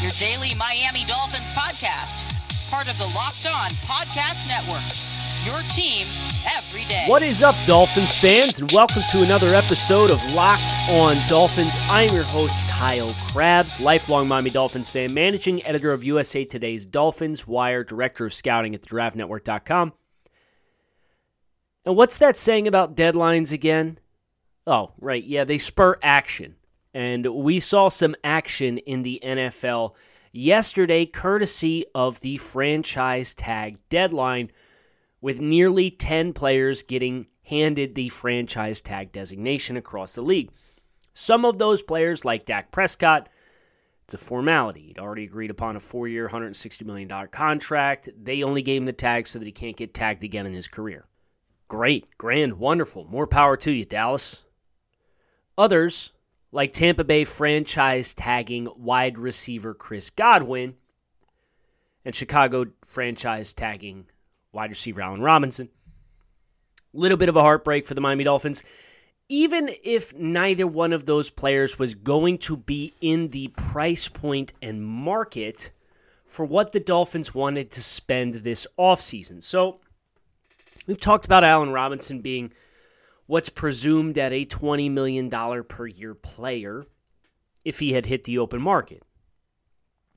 your 0.00 0.10
daily 0.12 0.54
Miami 0.54 1.04
Dolphins 1.04 1.50
podcast, 1.50 2.24
part 2.70 2.88
of 2.88 2.96
the 2.96 3.04
Locked 3.04 3.46
On 3.46 3.70
Podcast 3.84 4.48
Network. 4.48 4.80
Your 5.44 5.60
team 5.70 6.06
every 6.56 6.84
day. 6.84 7.04
What 7.06 7.22
is 7.22 7.42
up, 7.42 7.54
Dolphins 7.66 8.14
fans, 8.14 8.60
and 8.60 8.72
welcome 8.72 9.02
to 9.10 9.22
another 9.22 9.48
episode 9.48 10.10
of 10.10 10.24
Locked 10.32 10.62
On 10.88 11.18
Dolphins. 11.28 11.76
I'm 11.80 12.14
your 12.14 12.22
host, 12.22 12.58
Kyle 12.70 13.14
Crabbs, 13.28 13.78
lifelong 13.78 14.26
Miami 14.26 14.48
Dolphins 14.48 14.88
fan, 14.88 15.12
managing 15.12 15.62
editor 15.66 15.92
of 15.92 16.02
USA 16.02 16.46
Today's 16.46 16.86
Dolphins 16.86 17.46
Wire, 17.46 17.84
director 17.84 18.24
of 18.24 18.32
scouting 18.32 18.74
at 18.74 18.80
thedraftnetwork.com. 18.80 19.92
And 21.84 21.94
what's 21.94 22.16
that 22.16 22.38
saying 22.38 22.66
about 22.66 22.96
deadlines 22.96 23.52
again? 23.52 23.98
Oh, 24.66 24.92
right. 24.98 25.22
Yeah, 25.22 25.44
they 25.44 25.58
spur 25.58 25.98
action. 26.02 26.56
And 26.92 27.26
we 27.26 27.60
saw 27.60 27.88
some 27.88 28.16
action 28.24 28.78
in 28.78 29.02
the 29.02 29.20
NFL 29.22 29.94
yesterday, 30.32 31.06
courtesy 31.06 31.84
of 31.94 32.20
the 32.20 32.36
franchise 32.36 33.34
tag 33.34 33.78
deadline 33.88 34.50
with 35.20 35.40
nearly 35.40 35.90
10 35.90 36.32
players 36.32 36.82
getting 36.82 37.26
handed 37.44 37.94
the 37.94 38.08
franchise 38.08 38.80
tag 38.80 39.12
designation 39.12 39.76
across 39.76 40.14
the 40.14 40.22
league. 40.22 40.50
Some 41.12 41.44
of 41.44 41.58
those 41.58 41.82
players, 41.82 42.24
like 42.24 42.46
Dak 42.46 42.70
Prescott, 42.70 43.28
it's 44.04 44.14
a 44.14 44.18
formality. 44.18 44.86
He'd 44.88 44.98
already 44.98 45.24
agreed 45.24 45.50
upon 45.50 45.76
a 45.76 45.80
four 45.80 46.08
year, 46.08 46.28
$160 46.28 46.84
million 46.84 47.08
contract. 47.28 48.08
They 48.20 48.42
only 48.42 48.62
gave 48.62 48.82
him 48.82 48.86
the 48.86 48.92
tag 48.92 49.26
so 49.26 49.38
that 49.38 49.44
he 49.44 49.52
can't 49.52 49.76
get 49.76 49.94
tagged 49.94 50.24
again 50.24 50.46
in 50.46 50.54
his 50.54 50.68
career. 50.68 51.06
Great, 51.68 52.18
grand, 52.18 52.54
wonderful. 52.54 53.04
More 53.04 53.28
power 53.28 53.56
to 53.58 53.70
you, 53.70 53.84
Dallas. 53.84 54.42
Others, 55.56 56.12
like 56.52 56.72
Tampa 56.72 57.04
Bay 57.04 57.24
franchise 57.24 58.14
tagging 58.14 58.68
wide 58.76 59.18
receiver 59.18 59.74
Chris 59.74 60.10
Godwin 60.10 60.74
and 62.04 62.14
Chicago 62.14 62.66
franchise 62.84 63.52
tagging 63.52 64.06
wide 64.52 64.70
receiver 64.70 65.00
Allen 65.00 65.22
Robinson. 65.22 65.68
Little 66.92 67.18
bit 67.18 67.28
of 67.28 67.36
a 67.36 67.42
heartbreak 67.42 67.86
for 67.86 67.94
the 67.94 68.00
Miami 68.00 68.24
Dolphins. 68.24 68.64
Even 69.28 69.70
if 69.84 70.12
neither 70.14 70.66
one 70.66 70.92
of 70.92 71.06
those 71.06 71.30
players 71.30 71.78
was 71.78 71.94
going 71.94 72.38
to 72.38 72.56
be 72.56 72.94
in 73.00 73.28
the 73.28 73.48
price 73.48 74.08
point 74.08 74.52
and 74.60 74.84
market 74.84 75.70
for 76.26 76.44
what 76.44 76.72
the 76.72 76.80
Dolphins 76.80 77.32
wanted 77.32 77.70
to 77.72 77.80
spend 77.80 78.34
this 78.34 78.66
offseason. 78.76 79.40
So, 79.40 79.80
we've 80.86 80.98
talked 80.98 81.26
about 81.26 81.44
Allen 81.44 81.70
Robinson 81.70 82.20
being 82.20 82.52
what's 83.30 83.48
presumed 83.48 84.18
at 84.18 84.32
a 84.32 84.44
$20 84.44 84.90
million 84.90 85.30
per 85.30 85.86
year 85.86 86.16
player 86.16 86.84
if 87.64 87.78
he 87.78 87.92
had 87.92 88.06
hit 88.06 88.24
the 88.24 88.36
open 88.36 88.60
market. 88.60 89.04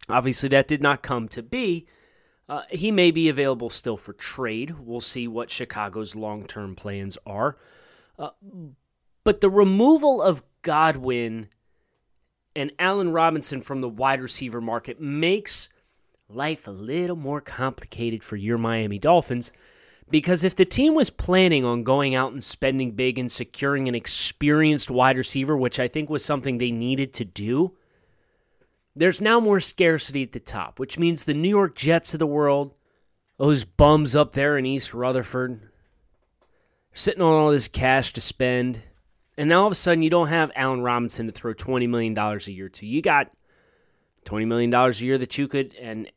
Obviously, 0.09 0.49
that 0.49 0.67
did 0.67 0.81
not 0.81 1.03
come 1.03 1.27
to 1.27 1.43
be. 1.43 1.85
Uh, 2.49 2.63
he 2.71 2.89
may 2.89 3.11
be 3.11 3.29
available 3.29 3.69
still 3.69 3.97
for 3.97 4.13
trade. 4.13 4.79
We'll 4.79 4.99
see 4.99 5.27
what 5.27 5.51
Chicago's 5.51 6.15
long 6.15 6.47
term 6.47 6.75
plans 6.75 7.15
are. 7.23 7.55
Uh, 8.17 8.31
but 9.23 9.41
the 9.41 9.49
removal 9.49 10.19
of 10.19 10.41
Godwin 10.63 11.49
and 12.55 12.71
Allen 12.79 13.11
Robinson 13.11 13.61
from 13.61 13.77
the 13.77 13.89
wide 13.89 14.21
receiver 14.21 14.59
market 14.59 14.99
makes 14.99 15.69
life 16.27 16.65
a 16.65 16.71
little 16.71 17.15
more 17.15 17.41
complicated 17.41 18.23
for 18.23 18.37
your 18.37 18.57
Miami 18.57 18.97
Dolphins. 18.97 19.51
Because 20.09 20.43
if 20.43 20.55
the 20.55 20.65
team 20.65 20.93
was 20.93 21.09
planning 21.09 21.65
on 21.65 21.83
going 21.83 22.13
out 22.13 22.31
and 22.31 22.43
spending 22.43 22.91
big 22.91 23.17
and 23.17 23.31
securing 23.31 23.87
an 23.87 23.95
experienced 23.95 24.91
wide 24.91 25.17
receiver, 25.17 25.57
which 25.57 25.79
I 25.79 25.87
think 25.87 26.09
was 26.09 26.23
something 26.23 26.57
they 26.57 26.71
needed 26.71 27.13
to 27.15 27.25
do, 27.25 27.75
there's 28.95 29.21
now 29.21 29.39
more 29.39 29.59
scarcity 29.59 30.23
at 30.23 30.33
the 30.33 30.39
top, 30.39 30.79
which 30.79 30.99
means 30.99 31.23
the 31.23 31.33
New 31.33 31.49
York 31.49 31.75
Jets 31.75 32.13
of 32.13 32.19
the 32.19 32.27
world, 32.27 32.73
those 33.37 33.63
bums 33.63 34.15
up 34.15 34.33
there 34.33 34.57
in 34.57 34.65
East 34.65 34.93
Rutherford, 34.93 35.59
sitting 36.93 37.21
on 37.21 37.33
all 37.33 37.51
this 37.51 37.67
cash 37.67 38.13
to 38.13 38.21
spend. 38.21 38.81
And 39.35 39.49
now 39.49 39.61
all 39.61 39.67
of 39.67 39.71
a 39.71 39.75
sudden, 39.75 40.03
you 40.03 40.11
don't 40.11 40.27
have 40.27 40.51
Allen 40.55 40.83
Robinson 40.83 41.25
to 41.25 41.31
throw 41.31 41.55
$20 41.55 41.89
million 41.89 42.15
a 42.17 42.37
year 42.51 42.69
to. 42.69 42.85
You 42.85 43.01
got 43.01 43.31
$20 44.25 44.45
million 44.45 44.71
a 44.73 44.91
year 44.91 45.17
that 45.17 45.37
you 45.39 45.47
could, 45.47 45.73
and 45.75 46.11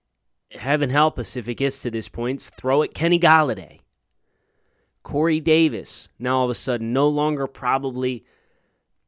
heaven 0.59 0.91
help 0.91 1.19
us 1.19 1.37
if 1.37 1.49
it 1.49 1.55
gets 1.55 1.79
to 1.81 1.91
this 1.91 2.09
point, 2.09 2.43
throw 2.57 2.83
at 2.83 2.95
Kenny 2.95 3.19
Golladay. 3.19 3.81
Corey 5.03 5.41
Davis, 5.41 6.09
now 6.19 6.39
all 6.39 6.45
of 6.45 6.51
a 6.51 6.55
sudden, 6.55 6.93
no 6.93 7.09
longer 7.09 7.47
probably 7.47 8.25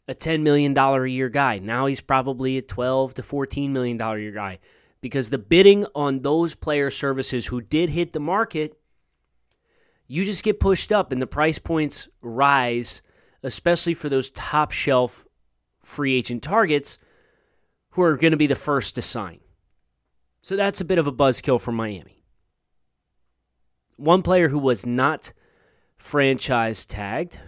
a 0.07 0.15
$10 0.15 0.43
million 0.43 0.77
a 0.77 1.07
year 1.07 1.29
guy. 1.29 1.59
Now 1.59 1.87
he's 1.87 2.01
probably 2.01 2.57
a 2.57 2.63
12 2.63 3.15
to 3.15 3.23
$14 3.23 3.71
million 3.71 4.01
a 4.01 4.17
year 4.17 4.33
guy 4.33 4.59
because 5.01 5.31
the 5.31 5.39
bidding 5.39 5.87
on 5.95 6.23
those 6.23 6.55
player 6.55 6.91
services 6.91 7.47
who 7.49 7.61
did 7.61 7.91
hit 7.91 8.13
the 8.13 8.21
market, 8.21 8.79
you 10.07 10.25
just 10.25 10.45
get 10.45 10.61
pushed 10.61 10.93
up 10.93 11.13
and 11.13 11.21
the 11.21 11.27
price 11.27 11.59
points 11.59 12.09
rise, 12.23 13.03
especially 13.43 13.95
for 13.95 14.09
those 14.09 14.31
top 14.31 14.71
shelf 14.71 15.27
free 15.83 16.15
agent 16.15 16.43
targets 16.43 16.99
who 17.91 18.03
are 18.03 18.17
going 18.17 18.31
to 18.31 18.37
be 18.37 18.47
the 18.47 18.55
first 18.55 18.95
to 18.95 19.03
sign. 19.03 19.41
So 20.49 20.57
that's 20.57 20.81
a 20.81 20.87
bit 20.87 20.97
of 20.97 21.07
a 21.07 21.13
buzzkill 21.13 21.61
for 21.61 21.73
Miami. 21.73 22.23
One 23.97 24.23
player 24.23 24.49
who 24.49 24.59
was 24.59 24.87
not 24.87 25.35
franchise 25.99 26.87
tagged 26.87 27.39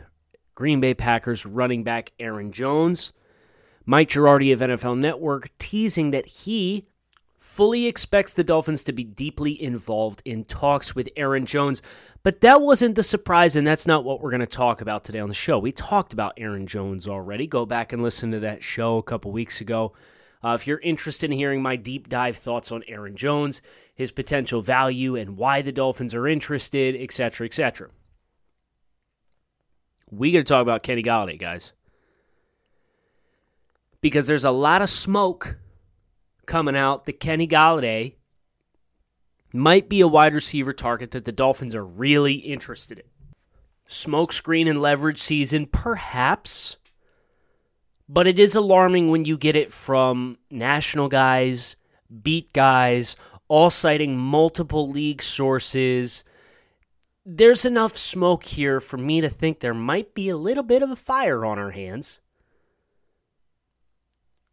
Green 0.55 0.81
Bay 0.81 0.93
Packers 0.93 1.47
running 1.47 1.83
back 1.83 2.13
Aaron 2.21 2.53
Jones. 2.53 3.15
Mike 3.87 4.11
Giardi 4.11 4.53
of 4.53 4.61
NFL 4.61 4.99
Network 4.99 5.49
teasing 5.57 6.11
that 6.11 6.27
he 6.27 6.89
fully 7.39 7.87
expects 7.87 8.35
the 8.35 8.45
Dolphins 8.45 8.85
to 8.85 8.93
be 8.93 9.05
deeply 9.05 9.63
involved 9.63 10.21
in 10.27 10.45
talks 10.45 10.95
with 10.95 11.09
Aaron 11.17 11.47
Jones. 11.47 11.81
But 12.23 12.43
that 12.43 12.61
wasn't 12.61 12.97
the 12.97 13.03
surprise, 13.03 13.57
and 13.57 13.67
that's 13.67 13.87
not 13.87 14.05
what 14.05 14.21
we're 14.21 14.29
going 14.29 14.41
to 14.41 14.47
talk 14.47 14.83
about 14.83 15.05
today 15.05 15.21
on 15.21 15.31
the 15.31 15.35
show. 15.35 15.59
We 15.59 15.73
talked 15.73 16.13
about 16.13 16.35
Aaron 16.37 16.67
Jones 16.67 17.09
already. 17.09 17.47
Go 17.47 17.65
back 17.65 17.95
and 17.95 18.03
listen 18.03 18.31
to 18.33 18.41
that 18.41 18.63
show 18.63 18.99
a 18.99 19.03
couple 19.03 19.33
weeks 19.33 19.63
ago. 19.63 19.95
Uh, 20.43 20.57
if 20.59 20.67
you're 20.67 20.81
interested 20.81 21.31
in 21.31 21.37
hearing 21.37 21.63
my 21.63 21.77
deep 21.77 22.09
dive 22.09 22.37
thoughts 22.37 22.73
on 22.73 22.83
Aaron 22.89 23.17
Jones, 23.17 23.61
his 23.95 24.11
potential 24.11 24.63
value, 24.63 25.15
and 25.15 25.37
why 25.37 25.61
the 25.61 25.73
Dolphins 25.73 26.15
are 26.15 26.27
interested, 26.27 26.97
etc., 26.97 27.47
etc 27.47 27.91
we 30.11 30.33
got 30.33 30.39
to 30.39 30.45
talk 30.45 30.63
about 30.63 30.83
Kenny 30.83 31.03
Golladay, 31.03 31.39
guys. 31.39 31.73
Because 34.01 34.27
there's 34.27 34.45
a 34.45 34.51
lot 34.51 34.83
of 34.83 34.89
smoke 34.89 35.59
coming 36.47 36.77
out 36.77 37.05
that 37.05 37.21
Kenny 37.21 37.47
Golladay 37.47 38.15
might 39.53 39.89
be 39.89 40.01
a 40.01 40.09
wide 40.09 40.35
receiver 40.35 40.73
target 40.73 41.11
that 41.13 41.25
the 41.25 41.33
Dolphins 41.33 41.75
are 41.75 41.85
really 41.85 42.35
interested 42.35 42.99
in. 42.99 43.05
Smoke 43.87 44.33
screen 44.33 44.69
and 44.69 44.81
leverage 44.81 45.21
season, 45.21 45.67
perhaps. 45.67 46.77
But 48.13 48.27
it 48.27 48.39
is 48.39 48.55
alarming 48.57 49.11
when 49.11 49.25
you 49.25 49.39
get 49.39 49.55
it 49.55 49.73
from 49.73 50.37
national 50.51 51.09
guys, 51.09 51.77
beat 52.23 52.53
guys, 52.53 53.15
all 53.47 53.71
citing 53.71 54.19
multiple 54.19 54.91
league 54.91 55.23
sources 55.23 56.25
there's 57.25 57.65
enough 57.65 57.97
smoke 57.97 58.45
here 58.45 58.81
for 58.81 58.97
me 58.97 59.21
to 59.21 59.29
think 59.29 59.61
there 59.61 59.75
might 59.75 60.15
be 60.15 60.29
a 60.29 60.37
little 60.37 60.63
bit 60.63 60.83
of 60.83 60.91
a 60.91 60.97
fire 60.97 61.45
on 61.45 61.59
our 61.59 61.71
hands. 61.71 62.21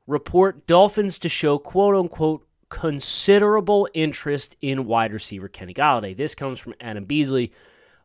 Report 0.06 0.68
Dolphins 0.68 1.18
to 1.20 1.30
show 1.30 1.58
quote 1.58 1.96
unquote 1.96 2.48
considerable 2.70 3.88
interest 3.94 4.56
in 4.62 4.86
wide 4.86 5.14
receiver 5.14 5.48
Kenny 5.48 5.74
Golladay. 5.74 6.16
This 6.16 6.36
comes 6.36 6.60
from 6.60 6.76
Adam 6.80 7.06
Beasley 7.06 7.52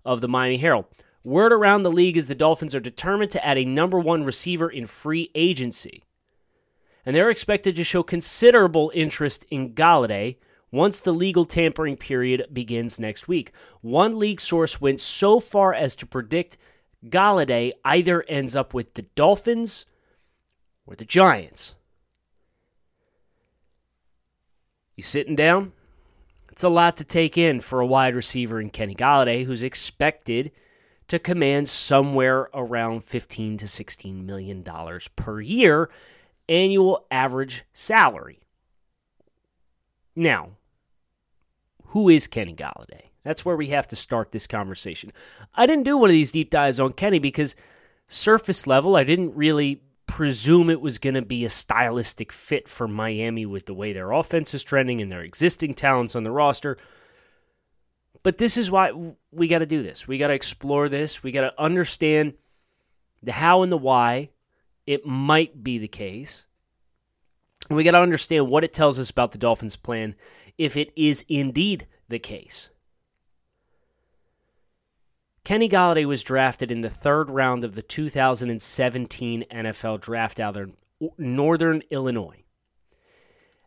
of 0.05 0.21
the 0.21 0.29
Miami 0.29 0.57
Herald. 0.57 0.87
Word 1.25 1.53
around 1.53 1.83
the 1.83 1.91
league 1.91 2.17
is 2.17 2.27
the 2.27 2.35
Dolphins 2.35 2.75
are 2.75 2.81
determined 2.81 3.31
to 3.33 3.47
add 3.47 3.59
a 3.59 3.65
number 3.65 3.99
one 3.99 4.25
receiver 4.25 4.69
in 4.69 4.87
free 4.87 5.31
agency. 5.35 6.05
And 7.07 7.15
they're 7.15 7.31
expected 7.31 7.77
to 7.77 7.85
show 7.85 8.03
considerable 8.03 8.91
interest 8.95 9.47
in 9.51 9.75
Golladay, 9.75 10.37
once 10.73 11.01
the 11.01 11.13
legal 11.13 11.45
tampering 11.45 11.97
period 11.97 12.47
begins 12.53 12.99
next 12.99 13.29
week. 13.29 13.53
One 13.83 14.19
league 14.19 14.41
source 14.41 14.81
went 14.81 15.01
so 15.01 15.39
far 15.39 15.75
as 15.75 15.95
to 15.97 16.07
predict 16.07 16.57
Golladay 17.07 17.73
either 17.85 18.25
ends 18.27 18.57
up 18.57 18.73
with 18.73 18.95
the 18.95 19.03
Dolphins 19.03 19.85
or 20.87 20.97
the 20.97 21.05
Giants. 21.05 21.75
You 24.97 25.03
sitting 25.03 25.37
down? 25.37 25.73
It's 26.51 26.65
a 26.65 26.69
lot 26.69 26.97
to 26.99 27.05
take 27.05 27.37
in 27.37 27.61
for 27.61 27.81
a 27.81 27.87
wide 27.87 28.15
receiver 28.15 28.61
in 28.61 28.71
Kenny 28.71 28.95
Golladay, 28.95 29.45
who's 29.45 29.63
expected 29.63 30.53
to 31.09 31.19
command 31.19 31.69
somewhere 31.69 32.49
around 32.55 33.05
15 33.05 33.59
to 33.59 33.69
16 33.69 34.25
million 34.25 34.63
dollars 34.63 35.09
per 35.09 35.41
year 35.41 35.91
annual 36.49 37.07
average 37.11 37.65
salary. 37.73 38.41
Now, 40.15 40.51
who 41.87 42.09
is 42.09 42.27
Kenny 42.27 42.55
Golladay? 42.55 43.11
That's 43.25 43.45
where 43.45 43.57
we 43.57 43.69
have 43.69 43.87
to 43.89 43.97
start 43.97 44.33
this 44.33 44.47
conversation. 44.47 45.13
I 45.55 45.67
didn't 45.67 45.85
do 45.85 45.97
one 45.97 46.11
of 46.11 46.15
these 46.15 46.33
deep 46.33 46.51
dives 46.51 46.81
on 46.81 46.93
Kenny 46.93 47.19
because 47.19 47.55
surface 48.07 48.67
level, 48.67 48.97
I 48.97 49.05
didn't 49.05 49.35
really 49.35 49.83
presume 50.07 50.69
it 50.69 50.81
was 50.81 50.99
going 50.99 51.15
to 51.15 51.23
be 51.23 51.45
a 51.45 51.51
stylistic 51.51 52.33
fit 52.33 52.69
for 52.69 52.89
Miami 52.89 53.47
with 53.47 53.67
the 53.67 53.75
way 53.75 53.93
their 53.93 54.11
offense 54.11 54.53
is 54.53 54.63
trending 54.63 55.01
and 55.01 55.11
their 55.11 55.23
existing 55.23 55.75
talents 55.75 56.15
on 56.17 56.23
the 56.23 56.31
roster. 56.31 56.77
But 58.23 58.39
this 58.39 58.57
is 58.57 58.71
why 58.71 58.93
we 59.31 59.49
got 59.49 59.59
to 59.59 59.67
do 59.67 59.83
this. 59.83 60.07
We 60.07 60.19
got 60.19 60.29
to 60.29 60.35
explore 60.35 60.89
this. 60.89 61.23
We 61.23 61.33
got 61.33 61.43
to 61.43 61.61
understand 61.61 62.35
the 63.23 63.33
how 63.33 63.63
and 63.63 63.73
the 63.73 63.77
why 63.77 64.31
it 64.87 65.07
might 65.07 65.63
be 65.63 65.79
the 65.79 65.89
case. 65.89 66.47
And 67.69 67.77
we 67.77 67.85
got 67.85 67.93
to 67.93 68.01
understand 68.01 68.49
what 68.49 68.65
it 68.65 68.73
tells 68.73 68.99
us 68.99 69.11
about 69.11 69.33
the 69.33 69.39
Dolphins' 69.39 69.77
plan 69.77 70.15
if 70.59 70.77
it 70.77 70.93
is 70.97 71.25
indeed 71.29 71.87
the 72.09 72.19
case. 72.19 72.71
Kenny 75.45 75.69
Golladay 75.69 76.05
was 76.05 76.23
drafted 76.23 76.71
in 76.71 76.83
the 76.83 76.91
third 76.91 77.29
round 77.29 77.65
of 77.65 77.75
the 77.75 77.83
2017 77.83 79.45
NFL 79.51 80.01
Draft 80.01 80.39
out 80.39 80.57
of 80.57 80.73
Northern 81.19 81.83
Illinois. 81.91 82.45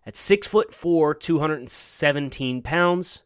At 0.05 0.15
six 0.15 0.47
foot 0.47 0.73
four, 0.73 1.13
217 1.13 2.61
pounds, 2.61 3.23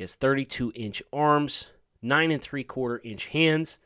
he 0.00 0.02
has 0.02 0.14
32 0.14 0.72
inch 0.74 1.02
arms, 1.12 1.66
nine 2.00 2.30
and 2.30 2.40
three 2.40 2.64
quarter 2.64 3.02
inch 3.04 3.26
hands. 3.26 3.78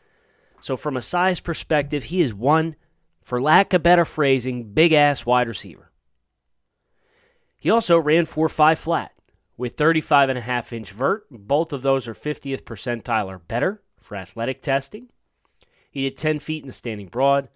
So, 0.60 0.76
from 0.76 0.96
a 0.96 1.00
size 1.00 1.40
perspective, 1.40 2.04
he 2.04 2.22
is 2.22 2.32
one, 2.32 2.76
for 3.20 3.42
lack 3.42 3.72
of 3.72 3.82
better 3.82 4.04
phrasing, 4.04 4.72
big 4.72 4.92
ass 4.92 5.26
wide 5.26 5.48
receiver. 5.48 5.90
He 7.56 7.68
also 7.68 7.98
ran 7.98 8.26
4 8.26 8.48
5 8.48 8.78
flat 8.78 9.12
with 9.56 9.76
35 9.76 10.28
and 10.28 10.38
a 10.38 10.42
half 10.42 10.72
inch 10.72 10.92
vert. 10.92 11.26
Both 11.32 11.72
of 11.72 11.82
those 11.82 12.06
are 12.06 12.14
50th 12.14 12.62
percentile 12.62 13.26
or 13.26 13.40
better 13.40 13.82
for 14.00 14.14
athletic 14.14 14.62
testing. 14.62 15.08
He 15.90 16.02
did 16.02 16.16
10 16.16 16.38
feet 16.38 16.62
in 16.62 16.68
the 16.68 16.72
standing 16.72 17.08
broad, 17.08 17.48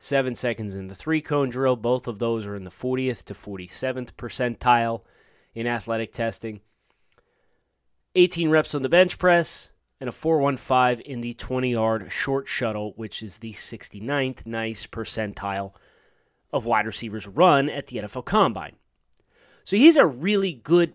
7 0.00 0.34
seconds 0.34 0.74
in 0.74 0.88
the 0.88 0.96
three 0.96 1.20
cone 1.20 1.48
drill. 1.48 1.76
Both 1.76 2.08
of 2.08 2.18
those 2.18 2.44
are 2.44 2.56
in 2.56 2.64
the 2.64 2.70
40th 2.70 3.22
to 3.26 3.34
47th 3.34 4.14
percentile 4.14 5.02
in 5.54 5.68
athletic 5.68 6.12
testing. 6.12 6.62
18 8.14 8.50
reps 8.50 8.74
on 8.74 8.82
the 8.82 8.88
bench 8.88 9.18
press, 9.18 9.70
and 10.00 10.08
a 10.08 10.12
415 10.12 11.04
in 11.04 11.20
the 11.20 11.34
20 11.34 11.70
yard 11.70 12.10
short 12.10 12.48
shuttle, 12.48 12.92
which 12.96 13.22
is 13.22 13.38
the 13.38 13.52
69th 13.52 14.46
nice 14.46 14.86
percentile 14.86 15.74
of 16.52 16.64
wide 16.64 16.86
receivers 16.86 17.26
run 17.26 17.68
at 17.68 17.86
the 17.86 17.98
NFL 17.98 18.24
Combine. 18.24 18.76
So 19.62 19.76
he's 19.76 19.96
a 19.96 20.06
really 20.06 20.52
good 20.52 20.94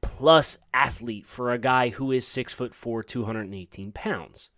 plus 0.00 0.58
athlete 0.72 1.26
for 1.26 1.52
a 1.52 1.58
guy 1.58 1.90
who 1.90 2.10
is 2.10 2.26
six 2.26 2.52
foot 2.52 2.74
four, 2.74 3.02
218 3.02 3.92
pounds. 3.92 4.50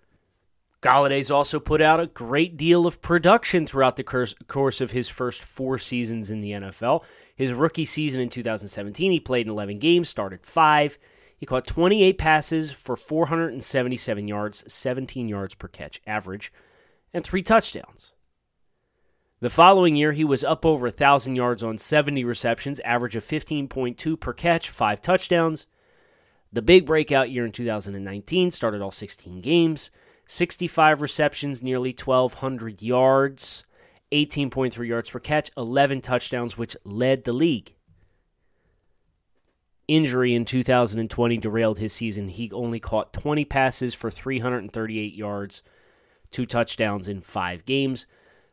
Golladay's 0.81 1.31
also 1.31 1.58
put 1.58 1.82
out 1.82 1.99
a 1.99 2.06
great 2.06 2.56
deal 2.56 2.87
of 2.87 3.02
production 3.02 3.66
throughout 3.66 3.96
the 3.96 4.04
course 4.46 4.81
of 4.81 4.93
his 4.93 5.08
first 5.08 5.43
four 5.43 5.76
seasons 5.76 6.31
in 6.31 6.40
the 6.40 6.52
NFL. 6.52 7.02
His 7.34 7.52
rookie 7.52 7.84
season 7.84 8.20
in 8.20 8.28
2017, 8.28 9.11
he 9.11 9.19
played 9.19 9.46
in 9.46 9.52
11 9.52 9.81
games, 9.81 10.08
started 10.08 10.46
five. 10.46 10.96
He 11.38 11.46
caught 11.46 11.67
28 11.67 12.19
passes 12.19 12.73
for 12.73 12.96
477 12.96 14.26
yards, 14.26 14.64
17 14.67 15.29
yards 15.29 15.55
per 15.55 15.69
catch 15.69 16.00
average, 16.05 16.52
and 17.14 17.25
three 17.25 17.44
touchdowns. 17.44 18.12
The 19.40 19.49
following 19.49 19.94
year, 19.94 20.12
he 20.12 20.25
was 20.25 20.43
up 20.43 20.67
over 20.67 20.87
1,000 20.87 21.37
yards 21.37 21.62
on 21.62 21.79
70 21.79 22.25
receptions, 22.25 22.81
average 22.81 23.14
of 23.14 23.25
15.2 23.25 24.19
per 24.19 24.32
catch, 24.32 24.69
five 24.69 25.00
touchdowns. 25.00 25.69
The 26.52 26.61
big 26.61 26.85
breakout 26.85 27.31
year 27.31 27.44
in 27.44 27.52
2019 27.52 28.50
started 28.50 28.82
all 28.82 28.90
16 28.90 29.40
games, 29.40 29.93
65 30.26 31.00
receptions, 31.00 31.62
nearly 31.62 31.93
1,200 31.93 32.82
yards, 32.82 33.62
18.3 34.11 34.88
yards 34.88 35.11
per 35.11 35.20
catch, 35.20 35.52
11 35.56 36.00
touchdowns, 36.00 36.58
which 36.58 36.76
led 36.85 37.23
the 37.23 37.32
league. 37.32 37.75
Injury 39.88 40.35
in 40.35 40.44
2020 40.44 41.38
derailed 41.38 41.79
his 41.79 41.94
season. 41.94 42.29
He 42.29 42.52
only 42.52 42.79
caught 42.79 43.14
20 43.14 43.46
passes 43.46 43.94
for 43.94 44.11
338 44.11 45.14
yards, 45.14 45.62
two 46.31 46.44
touchdowns 46.44 47.08
in 47.08 47.23
five 47.23 47.64
games. 47.64 48.06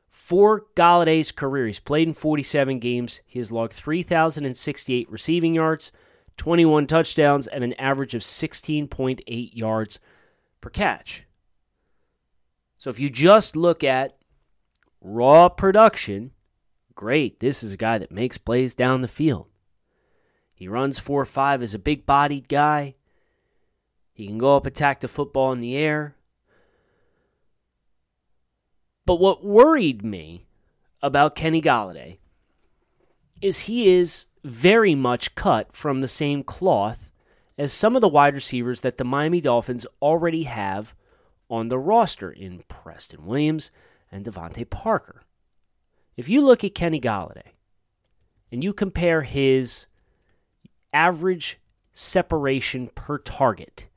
For 0.09 0.65
Golladay's 0.77 1.33
career, 1.33 1.67
he's 1.67 1.81
played 1.81 2.07
in 2.07 2.13
47 2.13 2.79
games. 2.79 3.19
He 3.25 3.37
has 3.39 3.51
logged 3.51 3.73
3,068 3.73 5.11
receiving 5.11 5.53
yards, 5.53 5.91
21 6.37 6.87
touchdowns, 6.87 7.47
and 7.47 7.65
an 7.65 7.73
average 7.73 8.15
of 8.15 8.21
16.8 8.21 9.49
yards 9.53 9.99
per 10.61 10.69
catch. 10.69 11.25
So 12.77 12.89
if 12.89 12.97
you 12.97 13.09
just 13.09 13.57
look 13.57 13.83
at 13.83 14.15
raw 15.01 15.49
production, 15.49 16.31
great. 16.93 17.41
This 17.41 17.61
is 17.61 17.73
a 17.73 17.77
guy 17.77 17.97
that 17.97 18.11
makes 18.11 18.37
plays 18.37 18.73
down 18.73 19.01
the 19.01 19.09
field. 19.09 19.49
He 20.55 20.69
runs 20.69 20.97
4 20.97 21.25
5 21.25 21.61
as 21.61 21.73
a 21.73 21.79
big 21.79 22.05
bodied 22.05 22.47
guy. 22.47 22.95
He 24.13 24.25
can 24.25 24.37
go 24.37 24.55
up, 24.55 24.65
attack 24.65 25.01
the 25.01 25.09
football 25.09 25.51
in 25.51 25.59
the 25.59 25.75
air. 25.75 26.15
But 29.05 29.19
what 29.19 29.43
worried 29.43 30.03
me 30.03 30.47
about 31.01 31.35
Kenny 31.35 31.61
Golladay 31.61 32.17
is 33.41 33.61
he 33.61 33.89
is 33.89 34.25
very 34.43 34.95
much 34.95 35.35
cut 35.35 35.75
from 35.75 35.99
the 35.99 36.07
same 36.07 36.41
cloth 36.41 37.11
as 37.57 37.73
some 37.73 37.95
of 37.95 38.01
the 38.01 38.07
wide 38.07 38.33
receivers 38.33 38.81
that 38.81 38.97
the 38.97 39.03
Miami 39.03 39.41
Dolphins 39.41 39.85
already 40.01 40.43
have 40.43 40.95
on 41.49 41.67
the 41.67 41.77
roster 41.77 42.31
in 42.31 42.63
Preston 42.67 43.25
Williams 43.25 43.71
and 44.11 44.25
DeVante 44.25 44.69
Parker. 44.69 45.23
If 46.15 46.29
you 46.29 46.41
look 46.41 46.63
at 46.63 46.73
Kenny 46.73 47.01
Golladay 47.01 47.53
and 48.51 48.63
you 48.63 48.73
compare 48.73 49.23
his 49.23 49.85
average 50.95 51.59
separation 51.93 52.87
per 52.95 53.17
target 53.17 53.87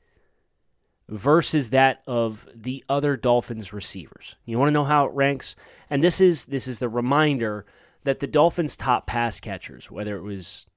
versus 1.07 1.71
that 1.71 2.03
of 2.05 2.47
the 2.53 2.83
other 2.87 3.17
Dolphins 3.17 3.73
receivers. 3.73 4.35
You 4.45 4.59
want 4.59 4.69
to 4.69 4.73
know 4.73 4.83
how 4.83 5.05
it 5.05 5.13
ranks? 5.13 5.55
And 5.89 6.03
this 6.03 6.21
is 6.21 6.45
this 6.45 6.67
is 6.67 6.79
the 6.79 6.89
reminder 6.89 7.65
that 8.03 8.19
the 8.19 8.27
Dolphins 8.27 8.75
top 8.75 9.07
pass 9.07 9.39
catchers, 9.39 9.89
whether 9.89 10.17
it 10.17 10.23
was 10.23 10.67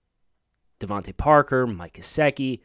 DeVante 0.80 1.16
Parker, 1.16 1.66
Mike 1.66 1.94
Gesicki, 1.94 2.60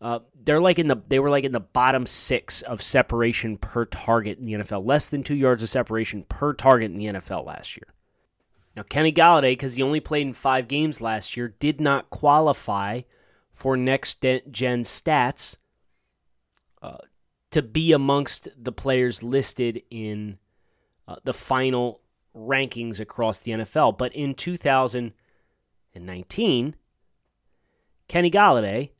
uh, 0.00 0.20
they're 0.40 0.60
like 0.60 0.78
in 0.78 0.86
the 0.86 0.96
they 1.08 1.18
were 1.18 1.30
like 1.30 1.44
in 1.44 1.52
the 1.52 1.60
bottom 1.60 2.06
six 2.06 2.62
of 2.62 2.80
separation 2.80 3.56
per 3.56 3.84
target 3.84 4.38
in 4.38 4.44
the 4.44 4.52
NFL, 4.52 4.86
less 4.86 5.08
than 5.08 5.22
two 5.24 5.34
yards 5.34 5.62
of 5.62 5.68
separation 5.68 6.24
per 6.28 6.52
target 6.52 6.90
in 6.90 6.96
the 6.96 7.06
NFL 7.06 7.46
last 7.46 7.76
year. 7.76 7.94
Now 8.76 8.82
Kenny 8.82 9.12
Golladay, 9.12 9.52
because 9.52 9.74
he 9.74 9.82
only 9.82 10.00
played 10.00 10.26
in 10.26 10.34
five 10.34 10.68
games 10.68 11.00
last 11.00 11.36
year, 11.36 11.54
did 11.58 11.80
not 11.80 12.10
qualify 12.10 13.02
for 13.52 13.76
next 13.76 14.22
gen 14.22 14.82
stats 14.82 15.56
uh, 16.80 16.98
to 17.50 17.62
be 17.62 17.92
amongst 17.92 18.48
the 18.56 18.72
players 18.72 19.22
listed 19.22 19.82
in 19.90 20.38
uh, 21.08 21.16
the 21.24 21.34
final 21.34 22.00
rankings 22.36 23.00
across 23.00 23.38
the 23.38 23.52
NFL. 23.52 23.96
But 23.98 24.14
in 24.14 24.34
2019, 24.34 26.76
Kenny 28.06 28.30
Golladay, 28.30 28.90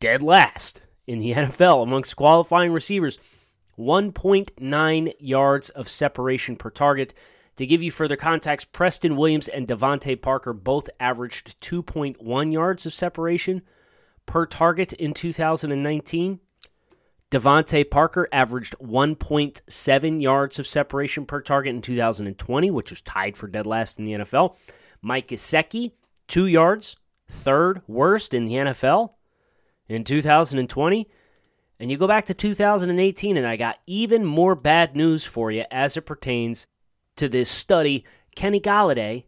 dead 0.00 0.22
last 0.22 0.82
in 1.06 1.18
the 1.18 1.32
NFL 1.34 1.82
amongst 1.82 2.16
qualifying 2.16 2.72
receivers, 2.72 3.18
1.9 3.78 5.12
yards 5.18 5.70
of 5.70 5.88
separation 5.88 6.56
per 6.56 6.70
target. 6.70 7.14
To 7.58 7.66
give 7.66 7.82
you 7.82 7.90
further 7.90 8.14
context, 8.14 8.72
Preston 8.72 9.16
Williams 9.16 9.48
and 9.48 9.66
DeVante 9.66 10.22
Parker 10.22 10.52
both 10.52 10.88
averaged 11.00 11.60
2.1 11.60 12.52
yards 12.52 12.86
of 12.86 12.94
separation 12.94 13.62
per 14.26 14.46
target 14.46 14.92
in 14.92 15.12
2019. 15.12 16.38
DeVante 17.32 17.90
Parker 17.90 18.28
averaged 18.30 18.76
1.7 18.78 20.22
yards 20.22 20.60
of 20.60 20.68
separation 20.68 21.26
per 21.26 21.42
target 21.42 21.74
in 21.74 21.82
2020, 21.82 22.70
which 22.70 22.90
was 22.90 23.00
tied 23.00 23.36
for 23.36 23.48
dead 23.48 23.66
last 23.66 23.98
in 23.98 24.04
the 24.04 24.12
NFL. 24.12 24.54
Mike 25.02 25.26
Gesicki, 25.26 25.90
two 26.28 26.46
yards, 26.46 26.96
third 27.28 27.82
worst 27.88 28.34
in 28.34 28.44
the 28.44 28.54
NFL 28.54 29.10
in 29.88 30.04
2020. 30.04 31.08
And 31.80 31.90
you 31.90 31.96
go 31.96 32.06
back 32.06 32.26
to 32.26 32.34
2018, 32.34 33.36
and 33.36 33.46
I 33.46 33.56
got 33.56 33.80
even 33.84 34.24
more 34.24 34.54
bad 34.54 34.94
news 34.94 35.24
for 35.24 35.50
you 35.50 35.64
as 35.72 35.96
it 35.96 36.02
pertains 36.02 36.68
to 37.18 37.28
this 37.28 37.50
study. 37.50 38.04
Kenny 38.34 38.60
Golladay, 38.60 39.24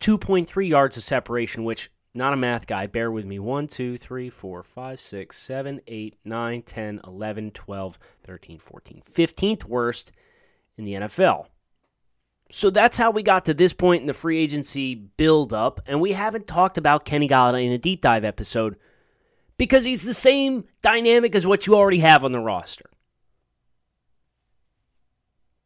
2.3 0.00 0.68
yards 0.68 0.96
of 0.96 1.02
separation, 1.02 1.64
which 1.64 1.90
not 2.14 2.32
a 2.32 2.36
math 2.36 2.66
guy. 2.66 2.86
Bear 2.86 3.10
with 3.10 3.24
me. 3.24 3.38
1, 3.38 3.66
2, 3.66 3.98
3, 3.98 4.30
4, 4.30 4.62
5, 4.62 5.00
6, 5.00 5.36
7, 5.36 5.80
8, 5.86 6.16
9, 6.24 6.62
10, 6.62 7.00
11, 7.04 7.50
12, 7.50 7.98
13, 8.22 8.58
14. 8.58 9.02
15th 9.10 9.64
worst 9.64 10.12
in 10.76 10.84
the 10.84 10.94
NFL. 10.94 11.46
So 12.50 12.70
that's 12.70 12.98
how 12.98 13.10
we 13.10 13.22
got 13.22 13.44
to 13.46 13.54
this 13.54 13.72
point 13.72 14.02
in 14.02 14.06
the 14.06 14.14
free 14.14 14.38
agency 14.38 14.94
build 14.94 15.52
up. 15.52 15.80
And 15.86 16.00
we 16.00 16.12
haven't 16.12 16.46
talked 16.46 16.78
about 16.78 17.04
Kenny 17.04 17.28
Golladay 17.28 17.66
in 17.66 17.72
a 17.72 17.78
deep 17.78 18.00
dive 18.00 18.24
episode 18.24 18.76
because 19.56 19.84
he's 19.84 20.04
the 20.04 20.14
same 20.14 20.64
dynamic 20.82 21.34
as 21.34 21.46
what 21.46 21.66
you 21.66 21.74
already 21.74 21.98
have 21.98 22.24
on 22.24 22.32
the 22.32 22.40
roster. 22.40 22.88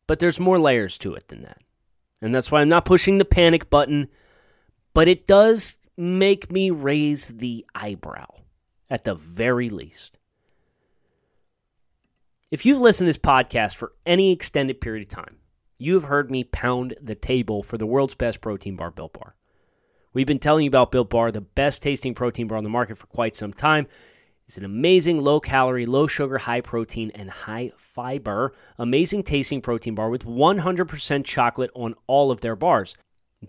But 0.07 0.19
there's 0.19 0.41
more 0.41 0.59
layers 0.59 0.97
to 0.99 1.15
it 1.15 1.29
than 1.29 1.43
that. 1.43 1.59
And 2.21 2.35
that's 2.35 2.51
why 2.51 2.61
I'm 2.61 2.69
not 2.69 2.85
pushing 2.85 3.19
the 3.19 3.25
panic 3.25 3.71
button, 3.71 4.09
but 4.95 5.09
it 5.09 5.27
does 5.27 5.79
make 5.97 6.51
me 6.51 6.71
raise 6.71 7.29
the 7.29 7.65
eyebrow 7.75 8.27
at 8.91 9.05
the 9.05 9.15
very 9.15 9.69
least. 9.69 10.19
If 12.51 12.65
you've 12.65 12.81
listened 12.81 13.07
to 13.07 13.09
this 13.09 13.19
podcast 13.19 13.77
for 13.77 13.93
any 14.07 14.33
extended 14.33 14.81
period 14.81 15.03
of 15.03 15.09
time, 15.11 15.37
you 15.79 15.95
have 15.95 16.05
heard 16.05 16.31
me 16.31 16.45
pound 16.45 16.95
the 17.01 17.15
table 17.15 17.63
for 17.63 17.77
the 17.77 17.87
world's 17.87 18.15
best 18.15 18.41
protein 18.41 18.75
bar, 18.75 18.91
Built 18.91 19.13
Bar. 19.13 19.35
We've 20.13 20.27
been 20.27 20.39
telling 20.39 20.65
you 20.65 20.69
about 20.69 20.91
Built 20.91 21.11
Bar, 21.11 21.31
the 21.31 21.41
best 21.41 21.83
tasting 21.83 22.15
protein 22.15 22.49
bar 22.49 22.59
on 22.59 22.65
the 22.65 22.71
market 22.71 22.97
for 22.97 23.07
quite 23.07 23.37
some 23.37 23.53
time. 23.53 23.87
It's 24.49 24.57
an 24.57 24.65
amazing 24.65 25.21
low 25.21 25.41
calorie, 25.41 25.85
low 25.85 26.07
sugar, 26.07 26.39
high 26.39 26.63
protein, 26.63 27.13
and 27.15 27.29
high 27.29 27.69
fiber, 27.77 28.55
amazing 28.79 29.25
tasting 29.25 29.61
protein 29.61 29.95
bar 29.95 30.09
with 30.09 30.25
100% 30.25 31.25
chocolate 31.27 31.71
on 31.75 31.95
all 32.07 32.31
of 32.31 32.41
their 32.41 32.57
bars. 32.57 32.95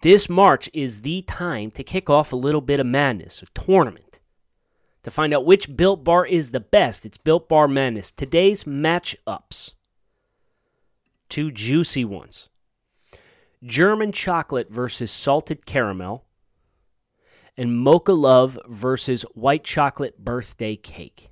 This 0.01 0.27
March 0.27 0.70
is 0.74 1.03
the 1.03 1.22
time 1.22 1.72
to 1.72 1.86
kick 1.86 2.10
off 2.10 2.34
a 2.34 2.36
little 2.36 2.60
bit 2.60 2.82
of 2.82 2.86
madness, 2.86 3.41
a 3.41 3.46
tournament. 3.58 4.20
To 5.03 5.10
find 5.10 5.34
out 5.34 5.46
which 5.46 5.77
Built 5.77 6.03
Bar 6.03 6.25
is 6.25 6.51
the 6.51 6.60
best, 6.60 7.06
it's 7.06 7.18
Built 7.18 7.48
Bar 7.48 7.70
Madness. 7.70 8.12
Today's 8.12 8.65
matchups 8.65 9.75
two 11.29 11.50
juicy 11.50 12.03
ones 12.03 12.50
German 13.63 14.12
chocolate 14.12 14.70
versus 14.70 15.12
salted 15.12 15.65
caramel, 15.65 16.25
and 17.59 17.77
Mocha 17.77 18.13
Love 18.13 18.57
versus 18.69 19.23
White 19.33 19.65
Chocolate 19.65 20.17
Birthday 20.17 20.77
Cake. 20.77 21.29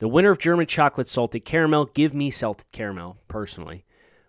The 0.00 0.08
winner 0.08 0.32
of 0.32 0.40
German 0.40 0.66
Chocolate 0.66 1.06
Salted 1.06 1.44
Caramel, 1.44 1.84
give 1.94 2.12
me 2.12 2.28
salted 2.28 2.72
caramel 2.72 3.18
personally, 3.28 3.84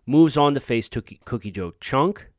moves 0.05 0.37
on 0.37 0.53
to 0.53 0.59
face 0.59 0.87
Cookie 0.87 1.49
Dough 1.49 1.73
Chunk. 1.81 2.29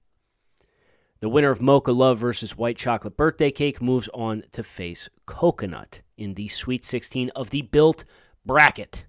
The 1.19 1.29
winner 1.29 1.51
of 1.51 1.61
Mocha 1.61 1.91
Love 1.91 2.19
versus 2.19 2.57
White 2.57 2.77
Chocolate 2.77 3.17
Birthday 3.17 3.51
Cake 3.51 3.83
moves 3.83 4.09
on 4.15 4.45
to 4.53 4.63
face 4.63 5.09
Coconut 5.27 6.03
in 6.17 6.35
the 6.35 6.47
Sweet 6.47 6.85
16 6.85 7.31
of 7.31 7.51
the 7.51 7.63
Built 7.63 8.05
Bracket. 8.47 9.05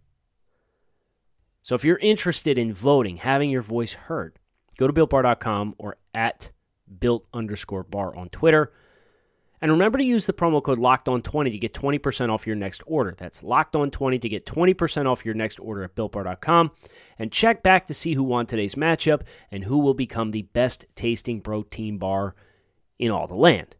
So 1.61 1.75
if 1.75 1.85
you're 1.85 1.97
interested 1.97 2.57
in 2.57 2.73
voting, 2.73 3.17
having 3.17 3.51
your 3.51 3.61
voice 3.61 3.93
heard, 3.93 4.39
go 4.79 4.87
to 4.87 4.93
builtbar.com 4.93 5.75
or 5.77 5.97
at 6.15 6.49
built 6.99 7.27
underscore 7.31 7.83
bar 7.83 8.15
on 8.15 8.29
Twitter. 8.29 8.71
And 9.61 9.71
remember 9.71 9.99
to 9.99 10.03
use 10.03 10.25
the 10.25 10.33
promo 10.33 10.61
code 10.61 10.79
locked 10.79 11.07
on 11.07 11.21
20 11.21 11.51
to 11.51 11.57
get 11.57 11.73
20% 11.73 12.29
off 12.29 12.47
your 12.47 12.55
next 12.55 12.81
order. 12.87 13.13
That's 13.15 13.43
locked 13.43 13.75
on 13.75 13.91
20 13.91 14.17
to 14.19 14.29
get 14.29 14.45
20% 14.45 15.05
off 15.05 15.23
your 15.23 15.35
next 15.35 15.59
order 15.59 15.83
at 15.83 15.95
builtbar.com. 15.95 16.71
And 17.19 17.31
check 17.31 17.61
back 17.61 17.85
to 17.85 17.93
see 17.93 18.15
who 18.15 18.23
won 18.23 18.47
today's 18.47 18.75
matchup 18.75 19.21
and 19.51 19.65
who 19.65 19.77
will 19.77 19.93
become 19.93 20.31
the 20.31 20.41
best 20.41 20.85
tasting 20.95 21.41
protein 21.41 21.99
bar 21.99 22.35
in 22.97 23.11
all 23.11 23.27
the 23.27 23.35
land. 23.35 23.75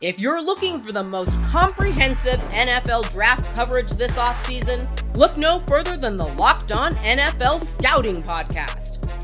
If 0.00 0.18
you're 0.18 0.42
looking 0.42 0.80
for 0.80 0.90
the 0.90 1.04
most 1.04 1.30
comprehensive 1.44 2.40
NFL 2.50 3.10
draft 3.12 3.54
coverage 3.54 3.90
this 3.92 4.16
offseason, 4.16 4.88
look 5.16 5.36
no 5.36 5.60
further 5.60 5.96
than 5.96 6.16
the 6.16 6.26
Locked 6.26 6.72
On 6.72 6.92
NFL 6.94 7.60
Scouting 7.60 8.20
Podcast. 8.20 9.11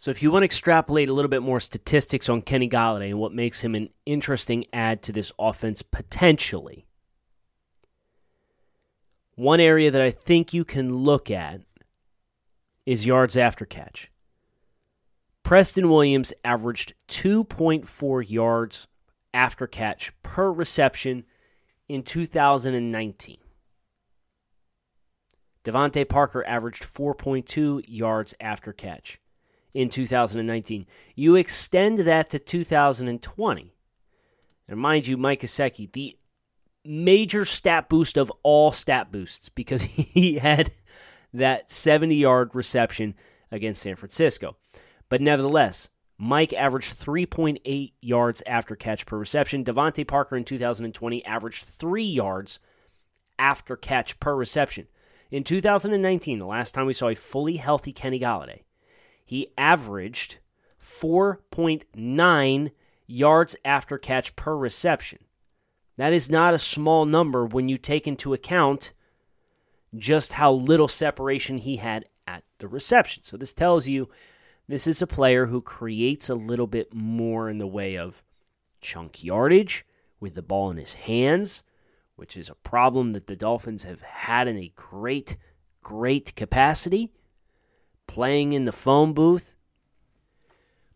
So, 0.00 0.12
if 0.12 0.22
you 0.22 0.30
want 0.30 0.42
to 0.42 0.46
extrapolate 0.46 1.08
a 1.08 1.12
little 1.12 1.28
bit 1.28 1.42
more 1.42 1.58
statistics 1.58 2.28
on 2.28 2.42
Kenny 2.42 2.68
Golladay 2.68 3.10
and 3.10 3.18
what 3.18 3.32
makes 3.32 3.62
him 3.62 3.74
an 3.74 3.88
interesting 4.06 4.64
add 4.72 5.02
to 5.02 5.12
this 5.12 5.32
offense 5.40 5.82
potentially, 5.82 6.86
one 9.34 9.58
area 9.58 9.90
that 9.90 10.00
I 10.00 10.12
think 10.12 10.52
you 10.54 10.64
can 10.64 10.94
look 10.94 11.32
at 11.32 11.62
is 12.86 13.06
yards 13.06 13.36
after 13.36 13.64
catch. 13.64 14.08
Preston 15.42 15.88
Williams 15.90 16.32
averaged 16.44 16.94
2.4 17.08 18.30
yards 18.30 18.86
after 19.34 19.66
catch 19.66 20.12
per 20.22 20.52
reception 20.52 21.24
in 21.88 22.02
2019. 22.04 23.38
DeVante 25.64 26.08
Parker 26.08 26.44
averaged 26.46 26.84
4.2 26.84 27.82
yards 27.88 28.34
after 28.40 28.72
catch 28.72 29.18
in 29.74 29.88
2019. 29.88 30.86
You 31.14 31.36
extend 31.36 31.98
that 31.98 32.30
to 32.30 32.38
2020. 32.38 33.74
And 34.68 34.80
mind 34.80 35.06
you, 35.06 35.16
Mike 35.16 35.40
Gesicki, 35.40 35.90
the 35.90 36.18
major 36.84 37.44
stat 37.44 37.88
boost 37.88 38.16
of 38.16 38.32
all 38.42 38.72
stat 38.72 39.10
boosts 39.12 39.48
because 39.48 39.82
he 39.82 40.38
had 40.38 40.70
that 41.32 41.70
70 41.70 42.14
yard 42.14 42.54
reception 42.54 43.14
against 43.50 43.82
San 43.82 43.96
Francisco. 43.96 44.56
But 45.08 45.20
nevertheless, 45.20 45.88
Mike 46.18 46.52
averaged 46.52 46.98
3.8 46.98 47.92
yards 48.00 48.42
after 48.46 48.74
catch 48.74 49.06
per 49.06 49.16
reception. 49.16 49.64
DeVante 49.64 50.06
Parker 50.06 50.36
in 50.36 50.44
2020 50.44 51.24
averaged 51.24 51.64
3 51.64 52.02
yards 52.02 52.58
after 53.38 53.76
catch 53.76 54.18
per 54.18 54.34
reception. 54.34 54.88
In 55.30 55.44
2019, 55.44 56.38
the 56.38 56.46
last 56.46 56.72
time 56.72 56.86
we 56.86 56.92
saw 56.92 57.08
a 57.08 57.14
fully 57.14 57.58
healthy 57.58 57.92
Kenny 57.92 58.18
Golladay, 58.18 58.62
he 59.28 59.46
averaged 59.58 60.38
4.9 60.82 62.70
yards 63.06 63.56
after 63.62 63.98
catch 63.98 64.34
per 64.36 64.56
reception. 64.56 65.18
That 65.98 66.14
is 66.14 66.30
not 66.30 66.54
a 66.54 66.58
small 66.58 67.04
number 67.04 67.44
when 67.44 67.68
you 67.68 67.76
take 67.76 68.06
into 68.06 68.32
account 68.32 68.94
just 69.94 70.32
how 70.32 70.50
little 70.52 70.88
separation 70.88 71.58
he 71.58 71.76
had 71.76 72.06
at 72.26 72.44
the 72.56 72.68
reception. 72.68 73.22
So 73.22 73.36
this 73.36 73.52
tells 73.52 73.86
you 73.86 74.08
this 74.66 74.86
is 74.86 75.02
a 75.02 75.06
player 75.06 75.44
who 75.46 75.60
creates 75.60 76.30
a 76.30 76.34
little 76.34 76.66
bit 76.66 76.94
more 76.94 77.50
in 77.50 77.58
the 77.58 77.66
way 77.66 77.98
of 77.98 78.22
chunk 78.80 79.22
yardage 79.22 79.84
with 80.20 80.36
the 80.36 80.42
ball 80.42 80.70
in 80.70 80.78
his 80.78 80.94
hands, 80.94 81.62
which 82.16 82.34
is 82.34 82.48
a 82.48 82.54
problem 82.54 83.12
that 83.12 83.26
the 83.26 83.36
Dolphins 83.36 83.82
have 83.82 84.00
had 84.00 84.48
in 84.48 84.56
a 84.56 84.72
great, 84.74 85.36
great 85.82 86.34
capacity, 86.34 87.12
playing 88.08 88.52
in 88.52 88.64
the 88.64 88.72
phone 88.72 89.12
booth. 89.12 89.54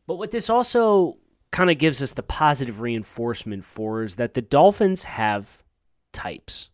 But 0.09 0.17
what 0.17 0.33
this 0.33 0.51
also 0.51 1.19
kind 1.53 1.71
of 1.71 1.79
gives 1.79 2.03
us 2.03 2.13
the 2.13 2.25
positive 2.25 2.81
reinforcement 2.81 3.65
for 3.65 4.03
is 4.03 4.17
that 4.17 4.35
the 4.35 4.43
Dolphins 4.43 5.05
have 5.05 5.63
types, 6.13 6.71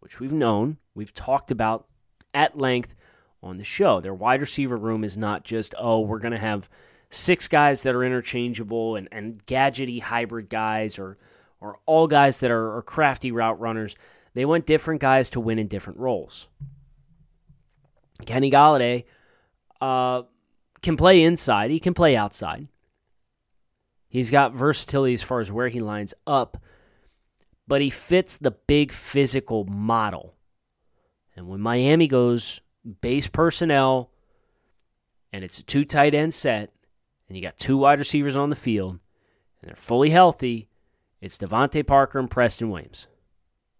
which 0.00 0.18
we've 0.18 0.32
known 0.32 0.78
we've 0.94 1.14
talked 1.14 1.50
about 1.50 1.86
at 2.32 2.58
length 2.58 2.94
on 3.42 3.56
the 3.56 3.64
show. 3.64 4.00
Their 4.00 4.14
wide 4.14 4.40
receiver 4.40 4.76
room 4.76 5.04
is 5.04 5.16
not 5.16 5.44
just, 5.44 5.74
oh, 5.78 6.00
we're 6.00 6.18
going 6.18 6.32
to 6.32 6.38
have 6.38 6.68
six 7.10 7.46
guys 7.46 7.82
that 7.82 7.94
are 7.94 8.02
interchangeable 8.02 8.96
and, 8.96 9.08
and 9.12 9.44
gadgety 9.46 10.00
hybrid 10.00 10.48
guys 10.48 10.98
or, 10.98 11.18
or 11.60 11.78
all 11.86 12.06
guys 12.06 12.40
that 12.40 12.50
are, 12.50 12.76
are 12.76 12.82
crafty 12.82 13.30
route 13.30 13.60
runners. 13.60 13.96
They 14.34 14.44
want 14.44 14.66
different 14.66 15.00
guys 15.00 15.30
to 15.30 15.40
win 15.40 15.58
in 15.58 15.68
different 15.68 15.98
roles. 15.98 16.48
Kenny 18.26 18.50
Golladay 18.50 19.04
uh, 19.84 20.22
can 20.82 20.96
play 20.96 21.22
inside, 21.22 21.70
he 21.70 21.80
can 21.80 21.94
play 21.94 22.16
outside. 22.16 22.68
He's 24.08 24.30
got 24.30 24.54
versatility 24.54 25.14
as 25.14 25.22
far 25.22 25.40
as 25.40 25.50
where 25.50 25.68
he 25.68 25.80
lines 25.80 26.14
up, 26.26 26.58
but 27.66 27.80
he 27.80 27.90
fits 27.90 28.36
the 28.36 28.52
big 28.52 28.92
physical 28.92 29.64
model 29.64 30.34
and 31.36 31.48
when 31.48 31.60
Miami 31.60 32.06
goes 32.06 32.60
base 33.00 33.26
personnel 33.26 34.10
and 35.32 35.44
it's 35.44 35.58
a 35.58 35.64
two 35.64 35.84
tight 35.84 36.14
end 36.14 36.34
set 36.34 36.72
and 37.28 37.36
you 37.36 37.42
got 37.42 37.58
two 37.58 37.78
wide 37.78 37.98
receivers 37.98 38.36
on 38.36 38.50
the 38.50 38.56
field 38.56 38.98
and 39.60 39.68
they're 39.68 39.76
fully 39.76 40.10
healthy, 40.10 40.68
It's 41.20 41.38
DeVante 41.38 41.86
Parker 41.86 42.18
and 42.18 42.30
Preston 42.30 42.70
Williams. 42.70 43.06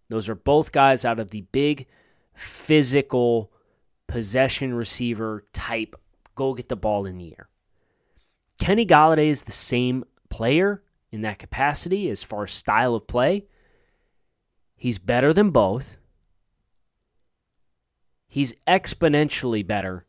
Those 0.08 0.28
are 0.28 0.34
both 0.34 0.72
guys 0.72 1.04
out 1.04 1.20
of 1.20 1.30
the 1.30 1.42
big 1.52 1.86
physical 2.34 3.50
possession 4.14 4.72
receiver 4.72 5.44
type, 5.52 5.96
go 6.36 6.54
get 6.54 6.68
the 6.68 6.76
ball 6.76 7.04
in 7.04 7.18
the 7.18 7.32
air. 7.36 7.48
Kenny 8.60 8.86
Golladay 8.86 9.26
is 9.26 9.42
the 9.42 9.50
same 9.50 10.04
player 10.28 10.84
in 11.10 11.22
that 11.22 11.40
capacity 11.40 12.08
as 12.08 12.22
far 12.22 12.44
as 12.44 12.52
style 12.52 12.94
of 12.94 13.08
play. 13.08 13.46
He's 14.76 15.00
better 15.00 15.32
than 15.32 15.50
both. 15.50 15.98
He's 18.28 18.54
exponentially 18.68 19.66
better 19.66 20.06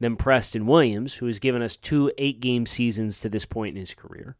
than 0.00 0.16
Preston 0.16 0.66
Williams, 0.66 1.14
who 1.14 1.26
has 1.26 1.38
given 1.38 1.62
us 1.62 1.76
two 1.76 2.10
eight 2.18 2.40
game 2.40 2.66
seasons 2.66 3.20
to 3.20 3.28
this 3.28 3.46
point 3.46 3.76
in 3.76 3.78
his 3.78 3.94
career. 3.94 4.36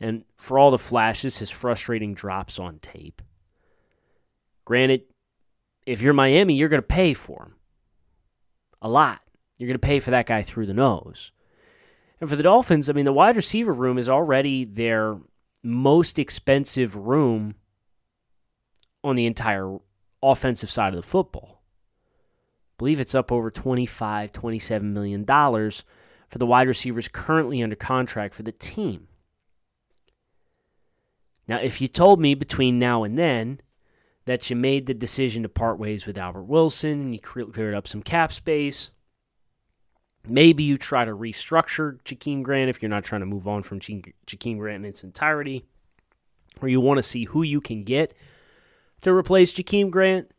And 0.00 0.24
for 0.36 0.58
all 0.58 0.72
the 0.72 0.76
flashes, 0.76 1.38
his 1.38 1.50
frustrating 1.50 2.14
drops 2.14 2.58
on 2.58 2.80
tape. 2.80 3.22
Granted, 4.64 5.04
if 5.86 6.02
you're 6.02 6.12
Miami, 6.12 6.54
you're 6.54 6.68
going 6.68 6.82
to 6.82 6.86
pay 6.88 7.14
for 7.14 7.44
him 7.44 7.54
a 8.80 8.88
lot. 8.88 9.20
You're 9.58 9.66
going 9.66 9.74
to 9.74 9.86
pay 9.86 10.00
for 10.00 10.10
that 10.10 10.26
guy 10.26 10.42
through 10.42 10.66
the 10.66 10.74
nose. 10.74 11.32
And 12.20 12.28
for 12.28 12.36
the 12.36 12.42
Dolphins, 12.42 12.88
I 12.88 12.92
mean, 12.92 13.04
the 13.04 13.12
wide 13.12 13.36
receiver 13.36 13.72
room 13.72 13.98
is 13.98 14.08
already 14.08 14.64
their 14.64 15.14
most 15.62 16.18
expensive 16.18 16.96
room 16.96 17.54
on 19.04 19.16
the 19.16 19.26
entire 19.26 19.78
offensive 20.22 20.70
side 20.70 20.94
of 20.94 21.00
the 21.00 21.06
football. 21.06 21.62
I 21.62 22.74
believe 22.78 23.00
it's 23.00 23.14
up 23.14 23.32
over 23.32 23.50
25, 23.50 24.32
27 24.32 24.92
million 24.92 25.24
dollars 25.24 25.84
for 26.28 26.38
the 26.38 26.46
wide 26.46 26.68
receivers 26.68 27.08
currently 27.08 27.62
under 27.62 27.76
contract 27.76 28.34
for 28.34 28.42
the 28.42 28.52
team. 28.52 29.08
Now, 31.46 31.58
if 31.58 31.80
you 31.80 31.88
told 31.88 32.20
me 32.20 32.34
between 32.34 32.78
now 32.78 33.04
and 33.04 33.18
then 33.18 33.60
that 34.28 34.50
you 34.50 34.56
made 34.56 34.84
the 34.84 34.92
decision 34.92 35.42
to 35.42 35.48
part 35.48 35.78
ways 35.78 36.04
with 36.04 36.18
Albert 36.18 36.42
Wilson 36.42 37.00
and 37.00 37.14
you 37.14 37.18
cleared 37.18 37.74
up 37.74 37.88
some 37.88 38.02
cap 38.02 38.30
space, 38.30 38.90
maybe 40.28 40.62
you 40.62 40.76
try 40.76 41.02
to 41.02 41.12
restructure 41.12 41.98
Jakeem 42.02 42.42
Grant 42.42 42.68
if 42.68 42.82
you're 42.82 42.90
not 42.90 43.04
trying 43.04 43.22
to 43.22 43.26
move 43.26 43.48
on 43.48 43.62
from 43.62 43.80
Jakeem 43.80 44.58
Grant 44.58 44.84
in 44.84 44.90
its 44.90 45.02
entirety, 45.02 45.64
or 46.60 46.68
you 46.68 46.78
want 46.78 46.98
to 46.98 47.02
see 47.02 47.24
who 47.24 47.42
you 47.42 47.62
can 47.62 47.84
get 47.84 48.12
to 49.00 49.14
replace 49.14 49.54
Jakeem 49.54 49.90
Grant, 49.90 50.30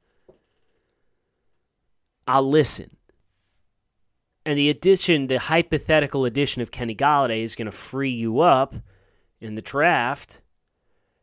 I'll 2.27 2.48
listen. 2.48 2.96
And 4.46 4.55
the 4.55 4.69
addition, 4.69 5.25
the 5.25 5.39
hypothetical 5.39 6.25
addition 6.25 6.62
of 6.62 6.69
Kenny 6.69 6.93
Golladay 6.93 7.41
is 7.41 7.55
going 7.55 7.65
to 7.65 7.72
free 7.72 8.12
you 8.12 8.41
up 8.41 8.75
in 9.41 9.55
the 9.55 9.63
draft 9.63 10.41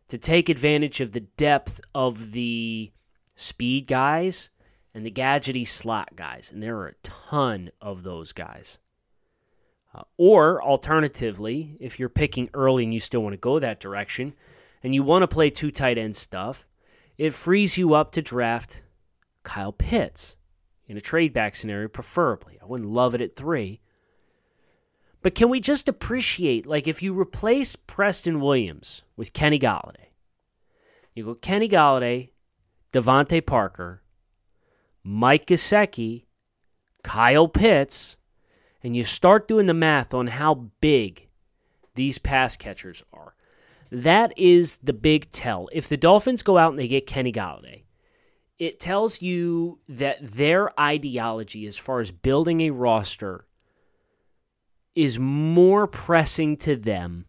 to 0.08 0.18
take 0.18 0.48
advantage 0.48 1.00
of 1.00 1.12
the 1.12 1.20
depth 1.20 1.80
of 1.94 2.32
the 2.32 2.92
speed 3.34 3.86
guys 3.86 4.50
and 4.94 5.04
the 5.04 5.10
gadgety 5.10 5.66
slot 5.66 6.16
guys. 6.16 6.50
And 6.50 6.62
there 6.62 6.76
are 6.78 6.88
a 6.88 6.94
ton 7.02 7.70
of 7.80 8.02
those 8.02 8.32
guys. 8.32 8.78
Uh, 9.94 10.02
or 10.16 10.62
alternatively, 10.62 11.76
if 11.80 11.98
you're 11.98 12.08
picking 12.08 12.50
early 12.54 12.84
and 12.84 12.92
you 12.92 13.00
still 13.00 13.22
want 13.22 13.32
to 13.32 13.38
go 13.38 13.58
that 13.58 13.80
direction 13.80 14.34
and 14.82 14.94
you 14.94 15.02
want 15.02 15.22
to 15.22 15.28
play 15.28 15.50
two 15.50 15.70
tight 15.70 15.98
end 15.98 16.16
stuff, 16.16 16.66
it 17.16 17.32
frees 17.32 17.78
you 17.78 17.94
up 17.94 18.12
to 18.12 18.22
draft 18.22 18.82
Kyle 19.42 19.72
Pitts 19.72 20.36
in 20.86 20.96
a 20.96 21.00
trade 21.00 21.32
back 21.32 21.54
scenario, 21.54 21.88
preferably. 21.88 22.58
I 22.62 22.66
wouldn't 22.66 22.90
love 22.90 23.14
it 23.14 23.20
at 23.20 23.36
three. 23.36 23.80
But 25.26 25.34
can 25.34 25.48
we 25.48 25.58
just 25.58 25.88
appreciate, 25.88 26.66
like, 26.66 26.86
if 26.86 27.02
you 27.02 27.18
replace 27.18 27.74
Preston 27.74 28.40
Williams 28.40 29.02
with 29.16 29.32
Kenny 29.32 29.58
Golladay, 29.58 30.12
you 31.16 31.24
go 31.24 31.34
Kenny 31.34 31.68
Golladay, 31.68 32.30
DeVante 32.92 33.44
Parker, 33.44 34.04
Mike 35.02 35.46
Gesicki, 35.46 36.26
Kyle 37.02 37.48
Pitts, 37.48 38.18
and 38.84 38.94
you 38.94 39.02
start 39.02 39.48
doing 39.48 39.66
the 39.66 39.74
math 39.74 40.14
on 40.14 40.28
how 40.28 40.70
big 40.80 41.26
these 41.96 42.18
pass 42.18 42.56
catchers 42.56 43.02
are. 43.12 43.34
That 43.90 44.32
is 44.36 44.76
the 44.76 44.92
big 44.92 45.32
tell. 45.32 45.68
If 45.72 45.88
the 45.88 45.96
Dolphins 45.96 46.44
go 46.44 46.56
out 46.56 46.70
and 46.70 46.78
they 46.78 46.86
get 46.86 47.08
Kenny 47.08 47.32
Golladay, 47.32 47.82
it 48.60 48.78
tells 48.78 49.20
you 49.20 49.80
that 49.88 50.18
their 50.22 50.70
ideology 50.78 51.66
as 51.66 51.76
far 51.76 51.98
as 51.98 52.12
building 52.12 52.60
a 52.60 52.70
roster 52.70 53.45
is 54.96 55.18
more 55.18 55.86
pressing 55.86 56.56
to 56.56 56.74
them 56.74 57.26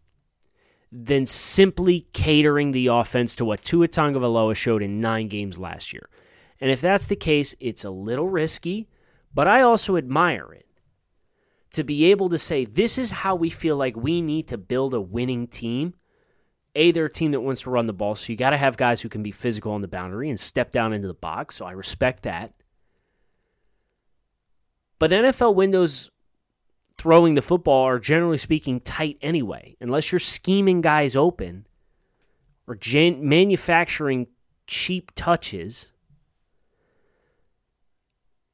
than 0.90 1.26
simply 1.26 2.08
catering 2.14 2.70
the 2.70 2.86
offense 2.86 3.36
to 3.36 3.44
what 3.44 3.62
Tua 3.62 3.86
Tagovailoa 3.86 4.56
showed 4.56 4.82
in 4.82 5.00
nine 5.00 5.28
games 5.28 5.58
last 5.58 5.92
year. 5.92 6.08
And 6.60 6.70
if 6.70 6.80
that's 6.80 7.06
the 7.06 7.14
case, 7.14 7.54
it's 7.60 7.84
a 7.84 7.90
little 7.90 8.28
risky, 8.28 8.88
but 9.34 9.46
I 9.46 9.60
also 9.60 9.96
admire 9.96 10.52
it. 10.52 10.64
To 11.72 11.84
be 11.84 12.06
able 12.06 12.30
to 12.30 12.38
say, 12.38 12.64
this 12.64 12.96
is 12.96 13.10
how 13.10 13.34
we 13.34 13.50
feel 13.50 13.76
like 13.76 13.94
we 13.94 14.22
need 14.22 14.48
to 14.48 14.56
build 14.56 14.94
a 14.94 15.00
winning 15.00 15.46
team. 15.46 15.92
A, 16.74 16.90
they're 16.90 17.04
a 17.04 17.12
team 17.12 17.32
that 17.32 17.42
wants 17.42 17.60
to 17.62 17.70
run 17.70 17.86
the 17.86 17.92
ball, 17.92 18.14
so 18.14 18.32
you 18.32 18.38
got 18.38 18.50
to 18.50 18.56
have 18.56 18.78
guys 18.78 19.02
who 19.02 19.10
can 19.10 19.22
be 19.22 19.30
physical 19.30 19.72
on 19.72 19.82
the 19.82 19.88
boundary 19.88 20.30
and 20.30 20.40
step 20.40 20.72
down 20.72 20.94
into 20.94 21.06
the 21.06 21.14
box, 21.14 21.56
so 21.56 21.66
I 21.66 21.72
respect 21.72 22.22
that. 22.22 22.54
But 24.98 25.10
NFL 25.10 25.54
windows 25.54 26.10
throwing 26.98 27.34
the 27.34 27.42
football 27.42 27.84
are 27.84 28.00
generally 28.00 28.36
speaking 28.36 28.80
tight 28.80 29.16
anyway, 29.22 29.76
unless 29.80 30.10
you're 30.12 30.18
scheming 30.18 30.80
guys 30.80 31.14
open 31.16 31.66
or 32.66 32.74
gen- 32.74 33.26
manufacturing 33.26 34.26
cheap 34.66 35.12
touches. 35.14 35.92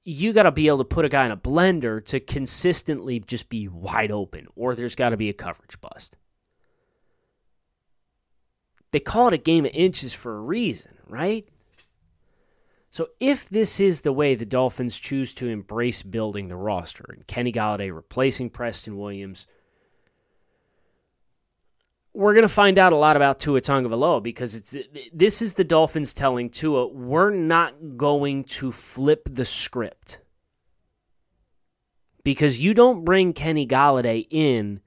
You 0.05 0.35
got 0.35 0.43
to 0.43 0.53
be 0.53 0.69
able 0.69 0.79
to 0.79 0.85
put 0.85 1.07
a 1.07 1.09
guy 1.09 1.25
in 1.25 1.33
a 1.33 1.37
blender 1.37 2.05
to 2.07 2.21
consistently 2.21 3.19
just 3.19 3.49
be 3.49 3.67
wide 3.67 4.13
open, 4.13 4.47
or 4.55 4.75
there's 4.75 4.95
got 4.95 5.11
to 5.11 5.17
be 5.17 5.31
a 5.31 5.35
coverage 5.35 5.81
bust. 5.81 6.17
They 8.93 9.01
call 9.01 9.29
it 9.29 9.35
a 9.35 9.39
game 9.39 9.65
of 9.65 9.73
inches 9.73 10.13
for 10.15 10.37
a 10.37 10.41
reason, 10.41 10.99
right? 11.09 11.49
So 12.95 13.09
if 13.19 13.49
this 13.49 13.81
is 13.81 14.03
the 14.03 14.13
way 14.13 14.37
the 14.37 14.47
Dolphins 14.47 15.01
choose 15.01 15.35
to 15.35 15.49
embrace 15.49 16.05
building 16.05 16.47
the 16.47 16.55
roster, 16.55 17.05
and 17.09 17.27
Kenny 17.27 17.51
Golladay 17.51 17.93
replacing 17.93 18.51
Preston 18.51 18.97
Williams, 18.97 19.49
we're 22.13 22.35
going 22.35 22.47
to 22.47 22.49
find 22.49 22.79
out 22.79 22.93
a 22.93 22.97
lot 22.97 23.17
about 23.17 23.41
Tua 23.41 23.61
Tagovailoa 23.61 24.23
because 24.23 24.55
it's 24.55 24.77
this 25.13 25.43
is 25.43 25.55
the 25.55 25.65
Dolphins 25.65 26.15
telling 26.15 26.51
Tua 26.51 26.87
we're 26.87 27.33
not 27.33 27.97
going 27.97 28.45
to 28.45 28.71
flip 28.71 29.29
the 29.29 29.45
script 29.45 30.21
because 32.23 32.61
you 32.61 32.75
don't 32.75 33.05
bring 33.05 33.33
Kenny 33.33 33.67
Golladay 33.67 34.29
in 34.31 34.81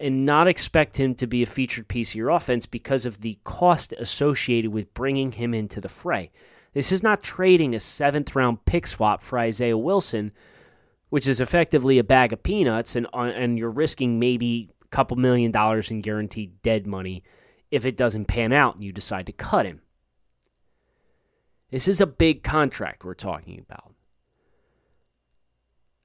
and 0.00 0.24
not 0.24 0.48
expect 0.48 0.96
him 0.96 1.14
to 1.16 1.26
be 1.26 1.42
a 1.42 1.46
featured 1.46 1.86
piece 1.86 2.12
of 2.12 2.14
your 2.14 2.30
offense 2.30 2.64
because 2.64 3.04
of 3.04 3.20
the 3.20 3.38
cost 3.44 3.92
associated 3.98 4.72
with 4.72 4.94
bringing 4.94 5.32
him 5.32 5.52
into 5.52 5.82
the 5.82 5.90
fray. 5.90 6.30
This 6.72 6.90
is 6.90 7.02
not 7.02 7.22
trading 7.22 7.74
a 7.74 7.80
seventh 7.80 8.34
round 8.34 8.64
pick 8.64 8.86
swap 8.86 9.20
for 9.22 9.38
Isaiah 9.38 9.76
Wilson, 9.76 10.32
which 11.10 11.28
is 11.28 11.40
effectively 11.40 11.98
a 11.98 12.04
bag 12.04 12.32
of 12.32 12.42
peanuts, 12.42 12.96
and, 12.96 13.06
uh, 13.12 13.24
and 13.24 13.58
you're 13.58 13.70
risking 13.70 14.18
maybe 14.18 14.70
a 14.82 14.88
couple 14.88 15.16
million 15.16 15.50
dollars 15.50 15.90
in 15.90 16.00
guaranteed 16.00 16.62
dead 16.62 16.86
money 16.86 17.22
if 17.70 17.84
it 17.84 17.96
doesn't 17.96 18.26
pan 18.26 18.52
out 18.52 18.76
and 18.76 18.84
you 18.84 18.92
decide 18.92 19.26
to 19.26 19.32
cut 19.32 19.66
him. 19.66 19.82
This 21.70 21.88
is 21.88 22.00
a 22.00 22.06
big 22.06 22.42
contract 22.42 23.04
we're 23.04 23.14
talking 23.14 23.58
about. 23.58 23.94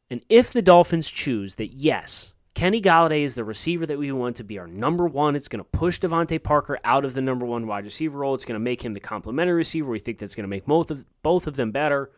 And 0.09 0.23
if 0.29 0.53
the 0.53 0.61
Dolphins 0.61 1.11
choose 1.11 1.55
that, 1.55 1.73
yes, 1.73 2.33
Kenny 2.57 2.81
Golladay 2.81 3.21
is 3.21 3.35
the 3.35 3.43
receiver 3.43 3.85
that 3.85 3.99
we 3.99 4.11
want 4.11 4.35
to 4.37 4.43
be 4.43 4.57
our 4.57 4.65
number 4.65 5.05
one. 5.05 5.35
It's 5.35 5.47
going 5.47 5.63
to 5.63 5.69
push 5.69 5.99
DeVante 5.99 6.41
Parker 6.41 6.79
out 6.83 7.05
of 7.05 7.13
the 7.13 7.21
number 7.21 7.45
one 7.45 7.67
wide 7.67 7.85
receiver 7.85 8.17
role. 8.17 8.33
It's 8.33 8.45
going 8.45 8.55
to 8.55 8.59
make 8.59 8.83
him 8.83 8.95
the 8.95 8.99
complementary 8.99 9.57
receiver. 9.57 9.91
We 9.91 9.99
think 9.99 10.17
that's 10.17 10.33
going 10.33 10.43
to 10.43 10.47
make 10.47 10.65
both 10.65 10.89
of 10.89 11.05
both 11.21 11.45
of 11.45 11.55
them 11.55 11.69
better. 11.69 12.09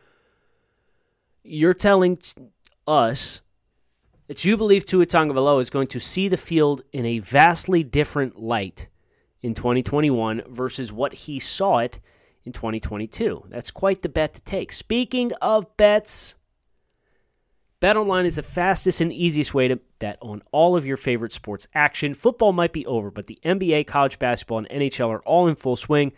You're 1.44 1.74
telling 1.74 2.20
us 2.88 3.42
that 4.28 4.42
you 4.46 4.56
believe 4.56 4.86
Tua 4.86 5.04
Tagovailoa 5.04 5.60
is 5.60 5.68
going 5.68 5.88
to 5.88 6.00
see 6.00 6.26
the 6.26 6.38
field 6.38 6.84
in 6.90 7.04
a 7.04 7.18
vastly 7.18 7.84
different 7.84 8.40
light 8.40 8.88
in 9.42 9.52
2021 9.52 10.44
versus 10.48 10.90
what 10.90 11.12
he 11.12 11.38
saw 11.38 11.80
it 11.80 12.00
in 12.44 12.54
2022. 12.54 13.44
That's 13.50 13.70
quite 13.70 14.00
the 14.00 14.08
bet 14.08 14.32
to 14.32 14.40
take. 14.40 14.72
Speaking 14.72 15.32
of 15.42 15.76
bets, 15.76 16.36
BetOnline 17.80 18.26
is 18.26 18.36
the 18.36 18.42
fastest 18.42 19.00
and 19.00 19.10
easiest 19.10 19.54
way 19.54 19.66
to 19.66 19.76
bet 20.00 20.18
on 20.20 20.42
all 20.52 20.76
of 20.76 20.84
your 20.84 20.98
favorite 20.98 21.32
sports 21.32 21.66
action. 21.74 22.12
Football 22.12 22.52
might 22.52 22.74
be 22.74 22.84
over, 22.84 23.10
but 23.10 23.26
the 23.26 23.38
NBA, 23.42 23.86
college 23.86 24.18
basketball, 24.18 24.58
and 24.58 24.68
NHL 24.68 25.08
are 25.08 25.20
all 25.20 25.48
in 25.48 25.54
full 25.54 25.76
swing. 25.76 26.12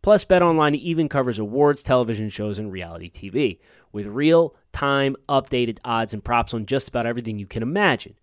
Plus, 0.00 0.24
BetOnline 0.24 0.74
even 0.74 1.10
covers 1.10 1.38
awards, 1.38 1.82
television 1.82 2.30
shows, 2.30 2.58
and 2.58 2.72
reality 2.72 3.10
TV 3.10 3.58
with 3.92 4.06
real 4.06 4.56
time 4.72 5.14
updated 5.28 5.78
odds 5.84 6.14
and 6.14 6.24
props 6.24 6.54
on 6.54 6.64
just 6.64 6.88
about 6.88 7.04
everything 7.04 7.38
you 7.38 7.46
can 7.46 7.62
imagine. 7.62 8.14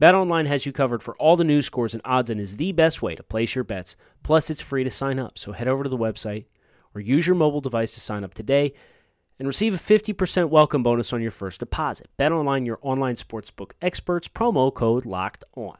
BetOnline 0.00 0.46
has 0.46 0.64
you 0.64 0.72
covered 0.72 1.02
for 1.02 1.14
all 1.16 1.36
the 1.36 1.44
news 1.44 1.66
scores 1.66 1.92
and 1.92 2.00
odds 2.02 2.30
and 2.30 2.40
is 2.40 2.56
the 2.56 2.72
best 2.72 3.02
way 3.02 3.14
to 3.14 3.22
place 3.22 3.54
your 3.54 3.64
bets. 3.64 3.94
Plus, 4.22 4.48
it's 4.48 4.62
free 4.62 4.84
to 4.84 4.90
sign 4.90 5.18
up. 5.18 5.36
So 5.36 5.52
head 5.52 5.68
over 5.68 5.82
to 5.82 5.90
the 5.90 5.98
website 5.98 6.46
or 6.94 7.02
use 7.02 7.26
your 7.26 7.36
mobile 7.36 7.60
device 7.60 7.92
to 7.92 8.00
sign 8.00 8.24
up 8.24 8.32
today 8.32 8.72
and 9.38 9.46
receive 9.46 9.74
a 9.74 9.78
50% 9.78 10.48
welcome 10.48 10.82
bonus 10.82 11.12
on 11.12 11.22
your 11.22 11.30
first 11.30 11.60
deposit. 11.60 12.08
Bet 12.16 12.32
online 12.32 12.66
your 12.66 12.78
online 12.82 13.14
sportsbook 13.14 13.72
experts, 13.80 14.28
promo 14.28 14.72
code 14.72 15.04
LOCKED 15.04 15.44
ON. 15.54 15.78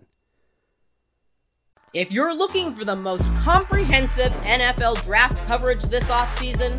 If 1.95 2.13
you're 2.13 2.35
looking 2.35 2.75
for 2.75 2.85
the 2.85 2.95
most 2.95 3.25
comprehensive 3.37 4.31
NFL 4.43 5.03
draft 5.05 5.39
coverage 5.47 5.85
this 5.85 6.05
offseason, 6.05 6.79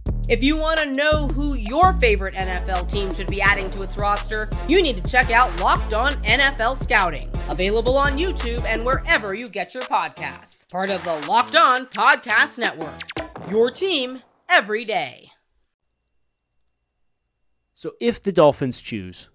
If 0.31 0.45
you 0.45 0.55
want 0.55 0.79
to 0.79 0.85
know 0.85 1.27
who 1.27 1.55
your 1.55 1.91
favorite 1.99 2.35
NFL 2.35 2.89
team 2.89 3.13
should 3.13 3.27
be 3.27 3.41
adding 3.41 3.69
to 3.71 3.81
its 3.81 3.97
roster, 3.97 4.47
you 4.65 4.81
need 4.81 4.95
to 4.95 5.11
check 5.11 5.29
out 5.29 5.59
Locked 5.59 5.93
On 5.93 6.13
NFL 6.23 6.81
Scouting, 6.81 7.29
available 7.49 7.97
on 7.97 8.17
YouTube 8.17 8.63
and 8.63 8.85
wherever 8.85 9.33
you 9.33 9.49
get 9.49 9.73
your 9.73 9.83
podcasts. 9.83 10.71
Part 10.71 10.89
of 10.89 11.03
the 11.03 11.15
Locked 11.27 11.57
On 11.57 11.85
Podcast 11.87 12.57
Network. 12.57 13.01
Your 13.49 13.69
team 13.69 14.21
every 14.47 14.85
day. 14.85 15.31
So 17.73 17.95
if 17.99 18.23
the 18.23 18.31
Dolphins 18.31 18.81
choose 18.81 19.27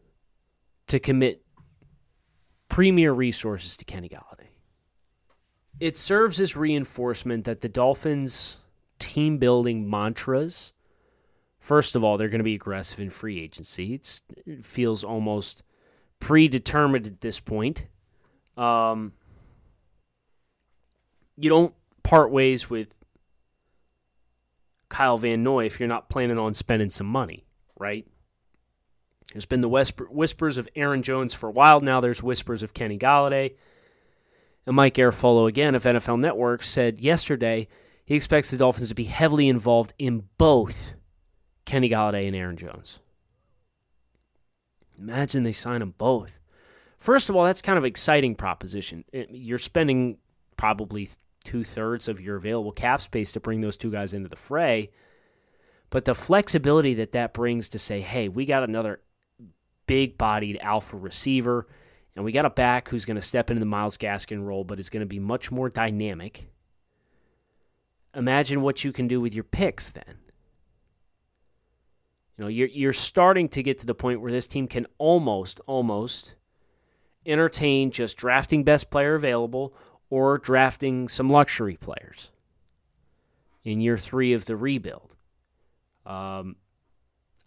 to 0.86 0.98
commit 0.98 1.42
premier 2.70 3.12
resources 3.12 3.76
to 3.76 3.84
Kenny 3.84 4.08
Golladay, 4.08 4.48
it 5.78 5.98
serves 5.98 6.40
as 6.40 6.56
reinforcement 6.56 7.44
that 7.44 7.60
the 7.60 7.68
Dolphins' 7.68 8.56
team 8.98 9.36
building 9.36 9.90
mantras 9.90 10.72
First 11.66 11.96
of 11.96 12.04
all, 12.04 12.16
they're 12.16 12.28
going 12.28 12.38
to 12.38 12.44
be 12.44 12.54
aggressive 12.54 13.00
in 13.00 13.10
free 13.10 13.40
agency. 13.40 13.94
It's, 13.94 14.22
it 14.46 14.64
feels 14.64 15.02
almost 15.02 15.64
predetermined 16.20 17.08
at 17.08 17.22
this 17.22 17.40
point. 17.40 17.86
Um, 18.56 19.14
you 21.36 21.50
don't 21.50 21.74
part 22.04 22.30
ways 22.30 22.70
with 22.70 22.94
Kyle 24.88 25.18
Van 25.18 25.42
Noy 25.42 25.66
if 25.66 25.80
you're 25.80 25.88
not 25.88 26.08
planning 26.08 26.38
on 26.38 26.54
spending 26.54 26.90
some 26.90 27.08
money, 27.08 27.48
right? 27.76 28.06
There's 29.32 29.44
been 29.44 29.60
the 29.60 29.68
whispers 29.68 30.58
of 30.58 30.68
Aaron 30.76 31.02
Jones 31.02 31.34
for 31.34 31.48
a 31.48 31.52
while 31.52 31.80
now. 31.80 32.00
There's 32.00 32.22
whispers 32.22 32.62
of 32.62 32.74
Kenny 32.74 32.96
Golladay. 32.96 33.56
And 34.66 34.76
Mike 34.76 34.94
Garafolo, 34.94 35.48
again, 35.48 35.74
of 35.74 35.82
NFL 35.82 36.20
Network, 36.20 36.62
said 36.62 37.00
yesterday 37.00 37.66
he 38.04 38.14
expects 38.14 38.52
the 38.52 38.56
Dolphins 38.56 38.90
to 38.90 38.94
be 38.94 39.06
heavily 39.06 39.48
involved 39.48 39.94
in 39.98 40.28
both 40.38 40.92
Kenny 41.66 41.90
Golladay 41.90 42.26
and 42.26 42.34
Aaron 42.34 42.56
Jones. 42.56 43.00
Imagine 44.98 45.42
they 45.42 45.52
sign 45.52 45.80
them 45.80 45.94
both. 45.98 46.38
First 46.96 47.28
of 47.28 47.36
all, 47.36 47.44
that's 47.44 47.60
kind 47.60 47.76
of 47.76 47.84
exciting 47.84 48.34
proposition. 48.34 49.04
Eh, 49.12 49.26
you're 49.28 49.58
spending 49.58 50.16
probably 50.56 51.08
two 51.44 51.64
thirds 51.64 52.08
of 52.08 52.20
your 52.20 52.36
available 52.36 52.72
cap 52.72 53.00
space 53.00 53.32
to 53.32 53.40
bring 53.40 53.60
those 53.60 53.76
two 53.76 53.90
guys 53.90 54.14
into 54.14 54.28
the 54.28 54.36
fray. 54.36 54.90
But 55.90 56.04
the 56.04 56.14
flexibility 56.14 56.94
that 56.94 57.12
that 57.12 57.34
brings 57.34 57.68
to 57.70 57.78
say, 57.78 58.00
hey, 58.00 58.28
we 58.28 58.46
got 58.46 58.64
another 58.64 59.00
big 59.86 60.18
bodied 60.18 60.58
alpha 60.60 60.96
receiver, 60.96 61.66
and 62.14 62.24
we 62.24 62.32
got 62.32 62.46
a 62.46 62.50
back 62.50 62.88
who's 62.88 63.04
going 63.04 63.16
to 63.16 63.22
step 63.22 63.50
into 63.50 63.60
the 63.60 63.66
Myles 63.66 63.96
Gaskin 63.96 64.44
role, 64.44 64.64
but 64.64 64.80
is 64.80 64.90
going 64.90 65.02
to 65.02 65.06
be 65.06 65.20
much 65.20 65.52
more 65.52 65.68
dynamic. 65.68 66.48
Imagine 68.14 68.62
what 68.62 68.82
you 68.82 68.92
can 68.92 69.06
do 69.06 69.20
with 69.20 69.34
your 69.34 69.44
picks 69.44 69.90
then. 69.90 70.16
You 72.36 72.44
know, 72.44 72.48
you're 72.48 72.68
you're 72.68 72.92
starting 72.92 73.48
to 73.50 73.62
get 73.62 73.78
to 73.78 73.86
the 73.86 73.94
point 73.94 74.20
where 74.20 74.32
this 74.32 74.46
team 74.46 74.66
can 74.66 74.86
almost 74.98 75.60
almost 75.66 76.34
entertain 77.24 77.90
just 77.90 78.16
drafting 78.16 78.62
best 78.62 78.90
player 78.90 79.14
available 79.14 79.74
or 80.10 80.38
drafting 80.38 81.08
some 81.08 81.28
luxury 81.30 81.76
players 81.76 82.30
in 83.64 83.80
year 83.80 83.98
three 83.98 84.32
of 84.32 84.44
the 84.44 84.56
rebuild. 84.56 85.16
Um, 86.04 86.56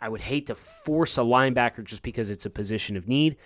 I 0.02 0.10
would 0.10 0.22
hate 0.22 0.48
to 0.48 0.56
force 0.56 1.18
a 1.18 1.22
linebacker 1.22 1.84
just 1.84 2.02
because 2.02 2.30
it's 2.30 2.46
a 2.46 2.50
position 2.50 2.98
of 2.98 3.08
need. 3.08 3.38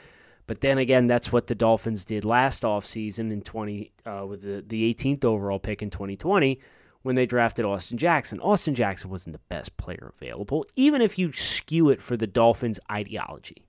But 0.48 0.62
then 0.62 0.78
again, 0.78 1.08
that's 1.08 1.32
what 1.32 1.48
the 1.48 1.56
Dolphins 1.56 2.04
did 2.04 2.26
last 2.26 2.64
offseason 2.64 3.32
in 3.32 3.42
20 3.42 3.92
uh, 4.06 4.26
with 4.28 4.42
the, 4.42 4.64
the 4.66 4.94
18th 4.94 5.24
overall 5.24 5.60
pick 5.60 5.82
in 5.82 5.90
2020 5.90 6.60
when 7.04 7.16
they 7.16 7.26
drafted 7.26 7.66
Austin 7.66 7.98
Jackson. 7.98 8.40
Austin 8.40 8.74
Jackson 8.74 9.10
wasn't 9.10 9.34
the 9.34 9.42
best 9.50 9.78
player 9.78 10.12
available, 10.18 10.66
even 10.76 11.02
if 11.02 11.20
you 11.20 11.32
skew 11.32 11.90
it 11.90 12.02
for 12.02 12.18
the 12.18 12.28
Dolphins' 12.28 12.80
ideology. 12.92 13.68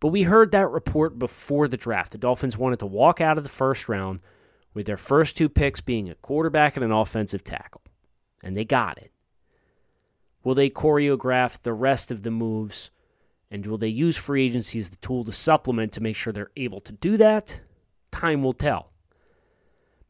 But 0.00 0.08
we 0.08 0.24
heard 0.24 0.52
that 0.52 0.68
report 0.68 1.18
before 1.18 1.66
the 1.66 1.78
draft. 1.78 2.12
The 2.12 2.18
Dolphins 2.18 2.58
wanted 2.58 2.78
to 2.80 2.86
walk 2.86 3.20
out 3.20 3.38
of 3.38 3.44
the 3.44 3.50
first 3.50 3.88
round 3.88 4.20
with 4.74 4.86
their 4.86 4.98
first 4.98 5.36
two 5.36 5.48
picks 5.48 5.80
being 5.80 6.10
a 6.10 6.14
quarterback 6.16 6.76
and 6.76 6.84
an 6.84 6.92
offensive 6.92 7.42
tackle. 7.42 7.80
And 8.42 8.54
they 8.54 8.64
got 8.64 8.98
it. 8.98 9.10
Will 10.42 10.54
they 10.54 10.68
choreograph 10.68 11.62
the 11.62 11.72
rest 11.72 12.10
of 12.10 12.22
the 12.22 12.30
moves? 12.30 12.90
And 13.50 13.64
will 13.64 13.78
they 13.78 13.88
use 13.88 14.18
free 14.18 14.44
agency 14.44 14.78
as 14.78 14.90
the 14.90 14.96
tool 14.96 15.24
to 15.24 15.32
supplement 15.32 15.92
to 15.92 16.02
make 16.02 16.16
sure 16.16 16.32
they're 16.32 16.50
able 16.54 16.80
to 16.80 16.92
do 16.92 17.16
that? 17.16 17.62
Time 18.10 18.42
will 18.42 18.52
tell. 18.52 18.90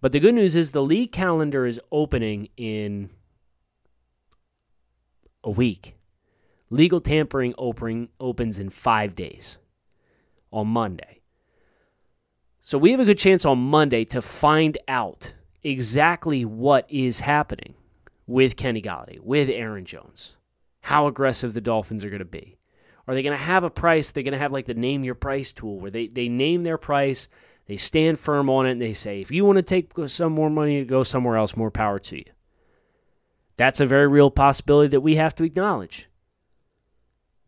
But 0.05 0.13
the 0.13 0.21
good 0.21 0.35
news 0.35 0.55
is 0.55 0.73
the 0.73 0.83
league 0.83 1.13
calendar 1.13 1.65
is 1.65 1.81
opening 1.91 2.51
in 2.59 3.09
a 5.43 5.51
week. 5.51 5.97
Legal 6.69 7.01
tampering 7.01 7.55
opening 7.57 8.11
opens 8.21 8.59
in 8.59 8.69
five 8.69 9.17
days 9.17 9.57
on 10.53 10.67
Monday. 10.67 11.23
So 12.61 12.77
we 12.77 12.91
have 12.91 13.01
a 13.01 13.07
good 13.07 13.17
chance 13.17 13.47
on 13.47 13.57
Monday 13.57 14.05
to 14.05 14.21
find 14.21 14.77
out 14.89 15.37
exactly 15.63 16.45
what 16.45 16.85
is 16.91 17.21
happening 17.21 17.73
with 18.27 18.57
Kenny 18.57 18.83
Golladay, 18.83 19.21
with 19.21 19.49
Aaron 19.49 19.87
Jones, 19.87 20.37
how 20.83 21.07
aggressive 21.07 21.55
the 21.55 21.63
Dolphins 21.63 22.05
are 22.05 22.11
going 22.11 22.19
to 22.19 22.27
be. 22.27 22.59
Are 23.09 23.15
they 23.15 23.23
going 23.23 23.39
to 23.39 23.43
have 23.43 23.65
a 23.65 23.71
price? 23.71 24.11
They're 24.11 24.23
going 24.23 24.33
to 24.33 24.39
have 24.39 24.53
like 24.53 24.67
the 24.67 24.75
name 24.75 25.03
your 25.03 25.15
price 25.15 25.51
tool 25.51 25.81
where 25.81 25.91
they, 25.91 26.09
they 26.09 26.29
name 26.29 26.63
their 26.63 26.77
price 26.77 27.27
they 27.67 27.77
stand 27.77 28.19
firm 28.19 28.51
on 28.51 28.67
it 28.67 28.73
and 28.73 28.83
they 28.83 28.93
say, 28.93 29.21
if 29.21 29.31
you 29.31 29.45
want 29.45 29.57
to 29.57 29.63
take 29.63 29.93
some 30.09 30.33
more 30.33 30.51
money 30.51 30.81
to 30.81 30.85
go 30.85 31.03
somewhere 31.03 31.37
else, 31.37 31.57
more 31.57 31.71
power 31.71 31.99
to 31.99 32.19
you. 32.19 32.25
That's 33.57 33.81
a 33.81 33.87
very 33.87 34.07
real 34.07 34.31
possibility 34.31 34.89
that 34.89 35.01
we 35.01 35.17
have 35.17 35.35
to 35.37 35.45
acknowledge. 35.45 36.09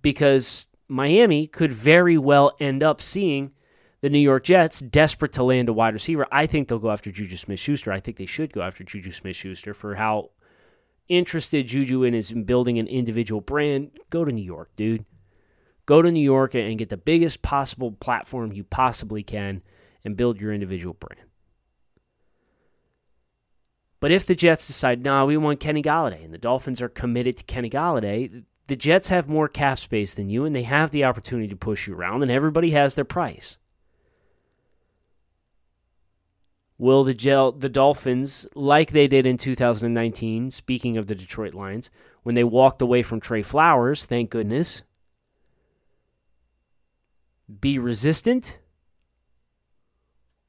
Because 0.00 0.68
Miami 0.88 1.46
could 1.46 1.72
very 1.72 2.16
well 2.16 2.56
end 2.60 2.82
up 2.82 3.02
seeing 3.02 3.52
the 4.00 4.08
New 4.08 4.18
York 4.18 4.44
Jets 4.44 4.80
desperate 4.80 5.32
to 5.32 5.42
land 5.42 5.68
a 5.68 5.72
wide 5.72 5.94
receiver. 5.94 6.26
I 6.30 6.46
think 6.46 6.68
they'll 6.68 6.78
go 6.78 6.90
after 6.90 7.10
Juju 7.10 7.36
Smith 7.36 7.58
Schuster. 7.58 7.92
I 7.92 8.00
think 8.00 8.16
they 8.16 8.26
should 8.26 8.52
go 8.52 8.62
after 8.62 8.84
Juju 8.84 9.10
Smith 9.10 9.36
Schuster 9.36 9.74
for 9.74 9.96
how 9.96 10.30
interested 11.08 11.66
Juju 11.66 12.04
in 12.04 12.14
is 12.14 12.30
in 12.30 12.44
building 12.44 12.78
an 12.78 12.86
individual 12.86 13.40
brand. 13.40 13.90
Go 14.10 14.24
to 14.24 14.32
New 14.32 14.44
York, 14.44 14.70
dude. 14.76 15.04
Go 15.86 16.02
to 16.02 16.10
New 16.10 16.20
York 16.20 16.54
and 16.54 16.78
get 16.78 16.88
the 16.88 16.96
biggest 16.96 17.42
possible 17.42 17.92
platform 17.92 18.52
you 18.52 18.64
possibly 18.64 19.22
can 19.22 19.62
and 20.06 20.16
build 20.16 20.40
your 20.40 20.54
individual 20.54 20.94
brand. 20.94 21.28
But 23.98 24.12
if 24.12 24.24
the 24.24 24.36
Jets 24.36 24.66
decide, 24.66 25.02
no, 25.02 25.10
nah, 25.10 25.24
we 25.24 25.36
want 25.36 25.58
Kenny 25.58 25.82
Golladay, 25.82 26.24
and 26.24 26.32
the 26.32 26.38
Dolphins 26.38 26.80
are 26.80 26.88
committed 26.88 27.36
to 27.38 27.44
Kenny 27.44 27.68
Golladay, 27.68 28.44
the 28.68 28.76
Jets 28.76 29.08
have 29.08 29.28
more 29.28 29.48
cap 29.48 29.78
space 29.78 30.14
than 30.14 30.30
you, 30.30 30.44
and 30.44 30.54
they 30.54 30.62
have 30.62 30.92
the 30.92 31.04
opportunity 31.04 31.48
to 31.48 31.56
push 31.56 31.88
you 31.88 31.94
around, 31.94 32.22
and 32.22 32.30
everybody 32.30 32.70
has 32.70 32.94
their 32.94 33.04
price. 33.04 33.58
Will 36.78 37.04
the 37.04 37.14
gel, 37.14 37.52
the 37.52 37.70
Dolphins, 37.70 38.46
like 38.54 38.92
they 38.92 39.08
did 39.08 39.26
in 39.26 39.38
2019, 39.38 40.50
speaking 40.50 40.96
of 40.96 41.06
the 41.06 41.14
Detroit 41.14 41.54
Lions, 41.54 41.90
when 42.22 42.34
they 42.34 42.44
walked 42.44 42.82
away 42.82 43.02
from 43.02 43.18
Trey 43.18 43.42
Flowers, 43.42 44.04
thank 44.04 44.30
goodness, 44.30 44.82
be 47.60 47.78
resistant 47.78 48.60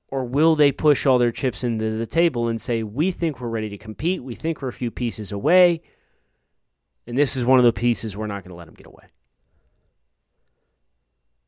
or 0.09 0.23
will 0.23 0.55
they 0.55 0.71
push 0.71 1.05
all 1.05 1.17
their 1.17 1.31
chips 1.31 1.63
into 1.63 1.97
the 1.97 2.05
table 2.05 2.47
and 2.47 2.61
say, 2.61 2.83
we 2.83 3.11
think 3.11 3.39
we're 3.39 3.49
ready 3.49 3.69
to 3.69 3.77
compete, 3.77 4.23
we 4.23 4.35
think 4.35 4.61
we're 4.61 4.69
a 4.69 4.73
few 4.73 4.91
pieces 4.91 5.31
away, 5.31 5.81
and 7.05 7.17
this 7.17 7.35
is 7.35 7.45
one 7.45 7.59
of 7.59 7.65
the 7.65 7.73
pieces 7.73 8.15
we're 8.15 8.27
not 8.27 8.43
going 8.43 8.51
to 8.51 8.57
let 8.57 8.65
them 8.65 8.75
get 8.75 8.87
away? 8.87 9.05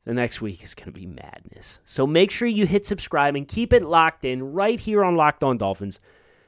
The 0.06 0.14
next 0.14 0.42
week 0.42 0.64
is 0.64 0.74
going 0.74 0.88
to 0.88 0.92
be 0.92 1.06
madness. 1.06 1.82
So 1.86 2.08
make 2.08 2.32
sure 2.32 2.48
you 2.48 2.66
hit 2.66 2.86
subscribe 2.86 3.36
and 3.36 3.48
keep 3.48 3.72
it 3.72 3.84
locked 3.84 4.26
in 4.26 4.54
right 4.54 4.80
here 4.80 5.04
on 5.04 5.16
Locked 5.16 5.44
On 5.44 5.58
Dolphins. 5.58 6.00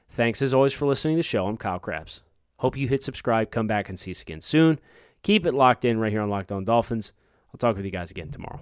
Thanks 0.09 0.41
as 0.41 0.53
always 0.53 0.73
for 0.73 0.87
listening 0.87 1.15
to 1.15 1.19
the 1.19 1.23
show. 1.23 1.45
I'm 1.45 1.57
Kyle 1.57 1.79
Crabbs. 1.79 2.23
Hope 2.57 2.75
you 2.75 2.87
hit 2.87 3.03
subscribe, 3.03 3.51
come 3.51 3.67
back 3.67 3.87
and 3.87 3.99
see 3.99 4.11
us 4.11 4.21
again 4.21 4.41
soon. 4.41 4.79
Keep 5.23 5.45
it 5.45 5.53
locked 5.53 5.85
in 5.85 5.99
right 5.99 6.11
here 6.11 6.21
on 6.21 6.29
Locked 6.29 6.51
On 6.51 6.65
Dolphins. 6.65 7.13
I'll 7.53 7.57
talk 7.57 7.75
with 7.75 7.85
you 7.85 7.91
guys 7.91 8.11
again 8.11 8.29
tomorrow. 8.29 8.61